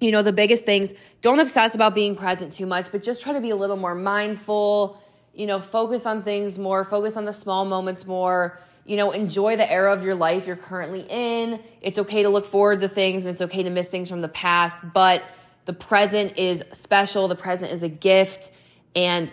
you 0.00 0.12
know, 0.12 0.22
the 0.22 0.34
biggest 0.34 0.66
things 0.66 0.92
don't 1.22 1.40
obsess 1.40 1.74
about 1.74 1.94
being 1.94 2.14
present 2.14 2.52
too 2.52 2.66
much, 2.66 2.92
but 2.92 3.02
just 3.02 3.22
try 3.22 3.32
to 3.32 3.40
be 3.40 3.50
a 3.50 3.56
little 3.56 3.78
more 3.78 3.94
mindful, 3.94 5.02
you 5.32 5.46
know, 5.46 5.58
focus 5.58 6.04
on 6.04 6.22
things 6.22 6.58
more, 6.58 6.84
focus 6.84 7.16
on 7.16 7.24
the 7.24 7.32
small 7.32 7.64
moments 7.64 8.06
more. 8.06 8.60
You 8.84 8.96
know, 8.96 9.10
enjoy 9.12 9.56
the 9.56 9.70
era 9.70 9.92
of 9.92 10.04
your 10.04 10.14
life 10.14 10.46
you're 10.46 10.56
currently 10.56 11.06
in. 11.08 11.60
It's 11.80 11.98
okay 11.98 12.22
to 12.22 12.28
look 12.28 12.46
forward 12.46 12.80
to 12.80 12.88
things 12.88 13.24
and 13.24 13.32
it's 13.32 13.42
okay 13.42 13.62
to 13.62 13.70
miss 13.70 13.88
things 13.88 14.08
from 14.08 14.20
the 14.20 14.28
past, 14.28 14.78
but 14.92 15.22
the 15.66 15.72
present 15.72 16.38
is 16.38 16.64
special, 16.72 17.28
the 17.28 17.36
present 17.36 17.72
is 17.72 17.82
a 17.82 17.88
gift, 17.88 18.50
and 18.96 19.30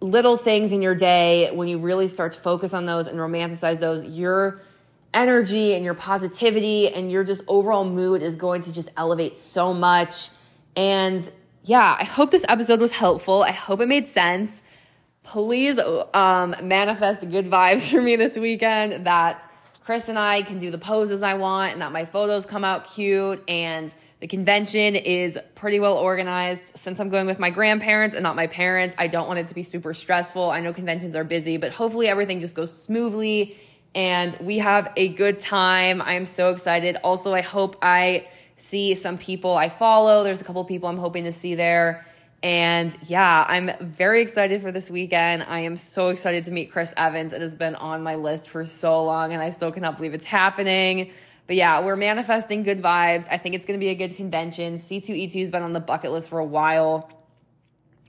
little 0.00 0.36
things 0.36 0.72
in 0.72 0.82
your 0.82 0.94
day, 0.94 1.50
when 1.52 1.68
you 1.68 1.78
really 1.78 2.08
start 2.08 2.32
to 2.32 2.38
focus 2.38 2.74
on 2.74 2.86
those 2.86 3.06
and 3.06 3.18
romanticize 3.18 3.80
those, 3.80 4.04
your 4.04 4.60
energy 5.14 5.74
and 5.74 5.84
your 5.84 5.94
positivity 5.94 6.88
and 6.88 7.10
your 7.10 7.24
just 7.24 7.42
overall 7.46 7.84
mood 7.84 8.22
is 8.22 8.36
going 8.36 8.62
to 8.62 8.72
just 8.72 8.90
elevate 8.96 9.36
so 9.36 9.72
much. 9.72 10.30
And 10.76 11.30
yeah, 11.64 11.96
I 11.98 12.04
hope 12.04 12.30
this 12.30 12.44
episode 12.48 12.80
was 12.80 12.92
helpful. 12.92 13.42
I 13.42 13.52
hope 13.52 13.80
it 13.80 13.88
made 13.88 14.06
sense. 14.06 14.61
Please 15.22 15.78
um, 16.14 16.56
manifest 16.62 17.28
good 17.30 17.50
vibes 17.50 17.88
for 17.90 18.02
me 18.02 18.16
this 18.16 18.36
weekend 18.36 19.06
that 19.06 19.42
Chris 19.84 20.08
and 20.08 20.18
I 20.18 20.42
can 20.42 20.58
do 20.60 20.70
the 20.70 20.78
poses 20.78 21.22
I 21.22 21.34
want 21.34 21.72
and 21.72 21.82
that 21.82 21.92
my 21.92 22.04
photos 22.04 22.46
come 22.46 22.64
out 22.64 22.92
cute 22.92 23.42
and 23.48 23.92
the 24.20 24.28
convention 24.28 24.94
is 24.94 25.36
pretty 25.56 25.80
well 25.80 25.96
organized. 25.96 26.62
Since 26.76 27.00
I'm 27.00 27.08
going 27.08 27.26
with 27.26 27.40
my 27.40 27.50
grandparents 27.50 28.14
and 28.14 28.22
not 28.22 28.36
my 28.36 28.46
parents, 28.46 28.94
I 28.96 29.08
don't 29.08 29.26
want 29.26 29.40
it 29.40 29.48
to 29.48 29.54
be 29.54 29.64
super 29.64 29.94
stressful. 29.94 30.50
I 30.50 30.60
know 30.60 30.72
conventions 30.72 31.16
are 31.16 31.24
busy, 31.24 31.56
but 31.56 31.72
hopefully 31.72 32.06
everything 32.06 32.38
just 32.38 32.54
goes 32.54 32.72
smoothly 32.72 33.56
and 33.94 34.36
we 34.40 34.58
have 34.58 34.92
a 34.96 35.08
good 35.08 35.38
time. 35.38 36.00
I 36.00 36.14
am 36.14 36.24
so 36.24 36.50
excited. 36.50 36.96
Also, 37.02 37.34
I 37.34 37.40
hope 37.40 37.76
I 37.82 38.28
see 38.56 38.94
some 38.94 39.18
people 39.18 39.56
I 39.56 39.68
follow. 39.68 40.22
There's 40.22 40.40
a 40.40 40.44
couple 40.44 40.64
people 40.64 40.88
I'm 40.88 40.98
hoping 40.98 41.24
to 41.24 41.32
see 41.32 41.56
there. 41.56 42.06
And 42.42 42.96
yeah, 43.06 43.44
I'm 43.48 43.70
very 43.80 44.20
excited 44.20 44.62
for 44.62 44.72
this 44.72 44.90
weekend. 44.90 45.44
I 45.44 45.60
am 45.60 45.76
so 45.76 46.08
excited 46.08 46.46
to 46.46 46.50
meet 46.50 46.72
Chris 46.72 46.92
Evans. 46.96 47.32
It 47.32 47.40
has 47.40 47.54
been 47.54 47.76
on 47.76 48.02
my 48.02 48.16
list 48.16 48.48
for 48.48 48.64
so 48.64 49.04
long, 49.04 49.32
and 49.32 49.40
I 49.40 49.50
still 49.50 49.70
cannot 49.70 49.96
believe 49.96 50.12
it's 50.12 50.26
happening. 50.26 51.12
But 51.46 51.56
yeah, 51.56 51.84
we're 51.84 51.96
manifesting 51.96 52.64
good 52.64 52.82
vibes. 52.82 53.28
I 53.30 53.38
think 53.38 53.54
it's 53.54 53.64
going 53.64 53.78
to 53.78 53.84
be 53.84 53.90
a 53.90 53.94
good 53.94 54.16
convention. 54.16 54.74
C2E2 54.74 55.40
has 55.40 55.50
been 55.52 55.62
on 55.62 55.72
the 55.72 55.80
bucket 55.80 56.10
list 56.10 56.30
for 56.30 56.40
a 56.40 56.44
while. 56.44 57.10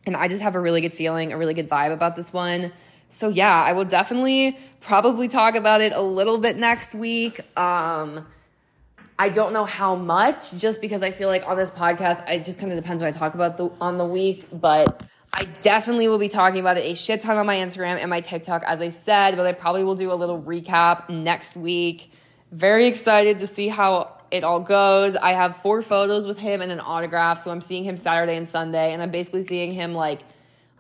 And 0.06 0.18
I 0.18 0.28
just 0.28 0.42
have 0.42 0.56
a 0.56 0.60
really 0.60 0.82
good 0.82 0.94
feeling, 0.94 1.32
a 1.32 1.38
really 1.38 1.54
good 1.54 1.69
vibe 1.69 1.93
about 1.93 2.15
this 2.15 2.34
one. 2.34 2.72
So 3.10 3.30
yeah, 3.30 3.62
I 3.62 3.74
will 3.74 3.86
definitely 3.86 4.58
probably 4.82 5.28
talk 5.28 5.56
about 5.56 5.82
it 5.82 5.93
a 5.93 6.02
little 6.02 6.39
bit 6.39 6.58
next 6.58 6.96
week. 6.96 7.39
Um, 7.58 8.26
I 9.23 9.29
don't 9.29 9.53
know 9.53 9.63
how 9.63 9.95
much, 9.95 10.51
just 10.57 10.81
because 10.81 11.01
I 11.01 11.12
feel 11.12 11.29
like 11.29 11.47
on 11.47 11.55
this 11.55 11.71
podcast, 11.71 12.29
it 12.29 12.43
just 12.43 12.59
kind 12.59 12.73
of 12.73 12.77
depends 12.77 13.01
what 13.01 13.07
I 13.07 13.17
talk 13.17 13.36
about 13.36 13.55
the, 13.55 13.69
on 13.79 13.97
the 13.97 14.03
week. 14.03 14.45
But 14.51 15.01
I 15.31 15.45
definitely 15.62 16.09
will 16.09 16.19
be 16.19 16.27
talking 16.27 16.59
about 16.59 16.75
it 16.75 16.81
a 16.81 16.93
shit 16.93 17.21
ton 17.21 17.38
on 17.38 17.45
my 17.45 17.55
Instagram 17.55 18.01
and 18.01 18.09
my 18.09 18.19
TikTok, 18.19 18.63
as 18.67 18.81
I 18.81 18.89
said. 18.89 19.38
But 19.38 19.45
I 19.45 19.53
probably 19.53 19.86
will 19.86 19.95
do 19.95 20.12
a 20.12 20.13
little 20.13 20.41
recap 20.41 21.07
next 21.07 21.55
week. 21.55 22.12
Very 22.51 22.86
excited 22.86 23.38
to 23.38 23.47
see 23.47 23.69
how 23.69 24.17
it 24.29 24.43
all 24.43 24.59
goes. 24.59 25.15
I 25.15 25.31
have 25.31 25.55
four 25.55 25.81
photos 25.81 26.27
with 26.27 26.38
him 26.38 26.62
and 26.62 26.69
an 26.69 26.81
autograph. 26.81 27.39
So 27.39 27.49
I'm 27.49 27.62
seeing 27.62 27.86
him 27.86 27.95
Saturday 27.95 28.36
and 28.36 28.45
Sunday. 28.45 28.91
And 28.91 29.01
I'm 29.01 29.12
basically 29.12 29.43
seeing 29.43 29.71
him 29.71 29.93
like, 29.93 30.19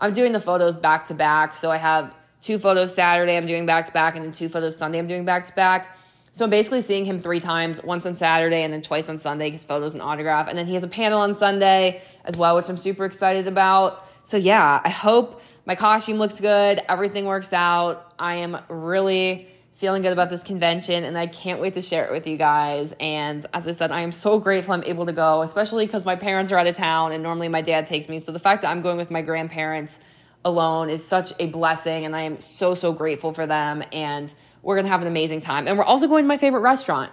I'm 0.01 0.11
doing 0.11 0.33
the 0.33 0.41
photos 0.41 0.75
back 0.75 1.05
to 1.05 1.13
back. 1.13 1.55
So 1.55 1.71
I 1.71 1.77
have 1.77 2.13
two 2.41 2.59
photos 2.59 2.93
Saturday, 2.93 3.37
I'm 3.37 3.45
doing 3.45 3.65
back 3.65 3.85
to 3.85 3.93
back, 3.93 4.17
and 4.17 4.25
then 4.25 4.33
two 4.33 4.49
photos 4.49 4.75
Sunday, 4.75 4.99
I'm 4.99 5.07
doing 5.07 5.23
back 5.23 5.45
to 5.45 5.53
back. 5.53 5.97
So 6.33 6.43
I'm 6.45 6.49
basically 6.49 6.81
seeing 6.81 7.05
him 7.05 7.19
three 7.19 7.39
times, 7.39 7.79
once 7.83 8.07
on 8.07 8.15
Saturday 8.15 8.63
and 8.63 8.73
then 8.73 8.81
twice 8.81 9.07
on 9.07 9.19
Sunday, 9.19 9.51
his 9.51 9.63
photos 9.63 9.93
and 9.93 10.01
autograph. 10.01 10.47
And 10.47 10.57
then 10.57 10.65
he 10.65 10.73
has 10.73 10.81
a 10.81 10.87
panel 10.87 11.19
on 11.19 11.35
Sunday 11.35 12.01
as 12.25 12.35
well, 12.35 12.55
which 12.55 12.67
I'm 12.69 12.77
super 12.77 13.05
excited 13.05 13.47
about. 13.47 14.03
So 14.23 14.37
yeah, 14.37 14.81
I 14.83 14.89
hope 14.89 15.43
my 15.67 15.75
costume 15.75 16.17
looks 16.17 16.39
good, 16.39 16.81
everything 16.89 17.25
works 17.25 17.53
out. 17.53 18.15
I 18.17 18.37
am 18.37 18.57
really 18.67 19.47
feeling 19.75 20.01
good 20.01 20.11
about 20.11 20.31
this 20.31 20.41
convention 20.41 21.03
and 21.03 21.15
I 21.19 21.27
can't 21.27 21.61
wait 21.61 21.75
to 21.75 21.83
share 21.83 22.05
it 22.05 22.11
with 22.11 22.25
you 22.25 22.37
guys. 22.37 22.95
And 22.99 23.45
as 23.53 23.67
I 23.67 23.73
said, 23.73 23.91
I 23.91 24.01
am 24.01 24.11
so 24.11 24.39
grateful 24.39 24.73
I'm 24.73 24.83
able 24.85 25.05
to 25.05 25.13
go, 25.13 25.43
especially 25.43 25.85
because 25.85 26.03
my 26.03 26.15
parents 26.15 26.51
are 26.51 26.57
out 26.57 26.65
of 26.65 26.75
town 26.75 27.11
and 27.11 27.21
normally 27.21 27.47
my 27.47 27.61
dad 27.61 27.85
takes 27.85 28.09
me. 28.09 28.19
So 28.19 28.31
the 28.31 28.39
fact 28.39 28.63
that 28.63 28.69
I'm 28.69 28.81
going 28.81 28.97
with 28.97 29.11
my 29.11 29.21
grandparents 29.21 29.99
alone 30.43 30.89
is 30.89 31.05
such 31.05 31.31
a 31.37 31.45
blessing 31.45 32.05
and 32.05 32.15
I 32.15 32.23
am 32.23 32.39
so, 32.39 32.73
so 32.73 32.91
grateful 32.91 33.33
for 33.33 33.45
them. 33.45 33.83
And 33.91 34.33
we're 34.63 34.75
going 34.75 34.85
to 34.85 34.91
have 34.91 35.01
an 35.01 35.07
amazing 35.07 35.41
time. 35.41 35.67
And 35.67 35.77
we're 35.77 35.83
also 35.83 36.07
going 36.07 36.23
to 36.23 36.27
my 36.27 36.37
favorite 36.39 36.61
restaurant. 36.61 37.11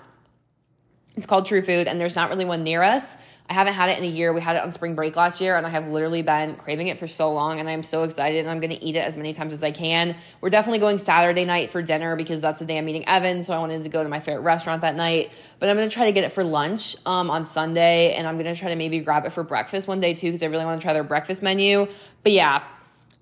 It's 1.17 1.27
called 1.27 1.45
True 1.45 1.61
Food 1.61 1.89
and 1.89 2.01
there's 2.01 2.17
not 2.17 2.31
really 2.31 2.47
one 2.47 2.63
near 2.63 2.83
us. 2.83 3.17
I 3.51 3.55
haven't 3.55 3.75
had 3.75 3.91
it 3.91 3.99
in 3.99 4.05
a 4.05 4.07
year. 4.07 4.33
We 4.33 4.41
had 4.41 4.55
it 4.55 4.63
on 4.63 4.71
spring 4.71 4.95
break 4.95 5.17
last 5.17 5.41
year, 5.41 5.57
and 5.57 5.67
I 5.67 5.71
have 5.71 5.89
literally 5.89 6.23
been 6.23 6.55
craving 6.55 6.87
it 6.87 7.01
for 7.01 7.09
so 7.09 7.33
long, 7.33 7.59
and 7.59 7.69
I'm 7.69 7.83
so 7.83 8.05
excited, 8.05 8.39
and 8.39 8.49
I'm 8.49 8.61
to 8.61 8.81
eat 8.81 8.95
it 8.95 9.01
as 9.01 9.17
many 9.17 9.33
times 9.33 9.53
as 9.53 9.61
I 9.65 9.73
can. 9.73 10.15
We're 10.41 10.51
definitely 10.51 10.79
going 10.79 10.99
Saturday 10.99 11.45
night 11.45 11.71
for 11.71 11.83
dinner 11.83 12.15
because 12.15 12.41
that's 12.41 12.61
the 12.61 12.65
day 12.65 12.79
I'm 12.79 12.85
meeting 12.85 13.09
Evan, 13.09 13.43
so 13.43 13.53
I 13.53 13.59
wanted 13.59 13.83
to 13.83 13.89
go 13.89 14.05
to 14.05 14.09
my 14.09 14.21
favorite 14.21 14.43
restaurant 14.43 14.83
that 14.83 14.95
night. 14.95 15.33
But 15.59 15.69
I'm 15.69 15.79
to 15.79 15.89
try 15.89 16.07
to 16.07 16.13
get 16.13 16.23
it 16.23 16.31
for 16.31 16.45
lunch 16.45 16.95
um, 17.05 17.29
on 17.29 17.45
Sunday, 17.45 18.15
and 18.15 18.29
I'm 18.29 18.39
to 18.39 18.55
try 18.55 18.69
to 18.69 18.77
maybe 18.77 19.01
grab 19.01 19.27
it 19.27 19.33
for 19.33 19.43
breakfast 19.43 19.89
one 19.89 19.99
day 19.99 20.15
too 20.15 20.29
because 20.29 20.45
I 20.45 20.47
really 20.47 20.65
want 20.65 20.81
to 20.81 20.85
try 20.85 20.93
their 20.93 21.03
breakfast 21.03 21.43
menu. 21.43 21.89
But 22.23 22.31
yeah, 22.31 22.63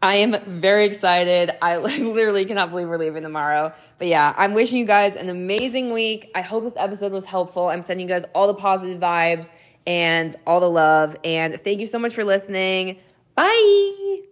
I 0.01 0.17
am 0.17 0.61
very 0.61 0.87
excited. 0.87 1.51
I 1.61 1.77
literally 1.79 2.45
cannot 2.45 2.71
believe 2.71 2.89
we're 2.89 2.99
leaving 2.99 3.23
tomorrow. 3.23 3.73
But 3.99 4.09
yeah, 4.09 4.33
I'm 4.37 4.55
wishing 4.55 4.79
you 4.79 4.85
guys 4.85 5.17
an 5.17 5.29
amazing 5.29 5.93
week. 5.93 6.31
I 6.35 6.41
hope 6.41 6.63
this 6.63 6.77
episode 6.77 7.13
was 7.13 7.25
helpful. 7.25 7.69
I'm 7.69 7.83
sending 7.83 8.09
you 8.09 8.15
guys 8.15 8.25
all 8.35 8.47
the 8.47 8.55
positive 8.55 9.01
vibes 9.01 9.51
and 9.87 10.37
all 10.47 10.61
the 10.61 10.71
love. 10.71 11.17
And 11.25 11.61
thank 11.65 11.81
you 11.81 11.87
so 11.87 11.99
much 11.99 12.15
for 12.15 12.25
listening. 12.25 12.99
Bye. 13.35 14.28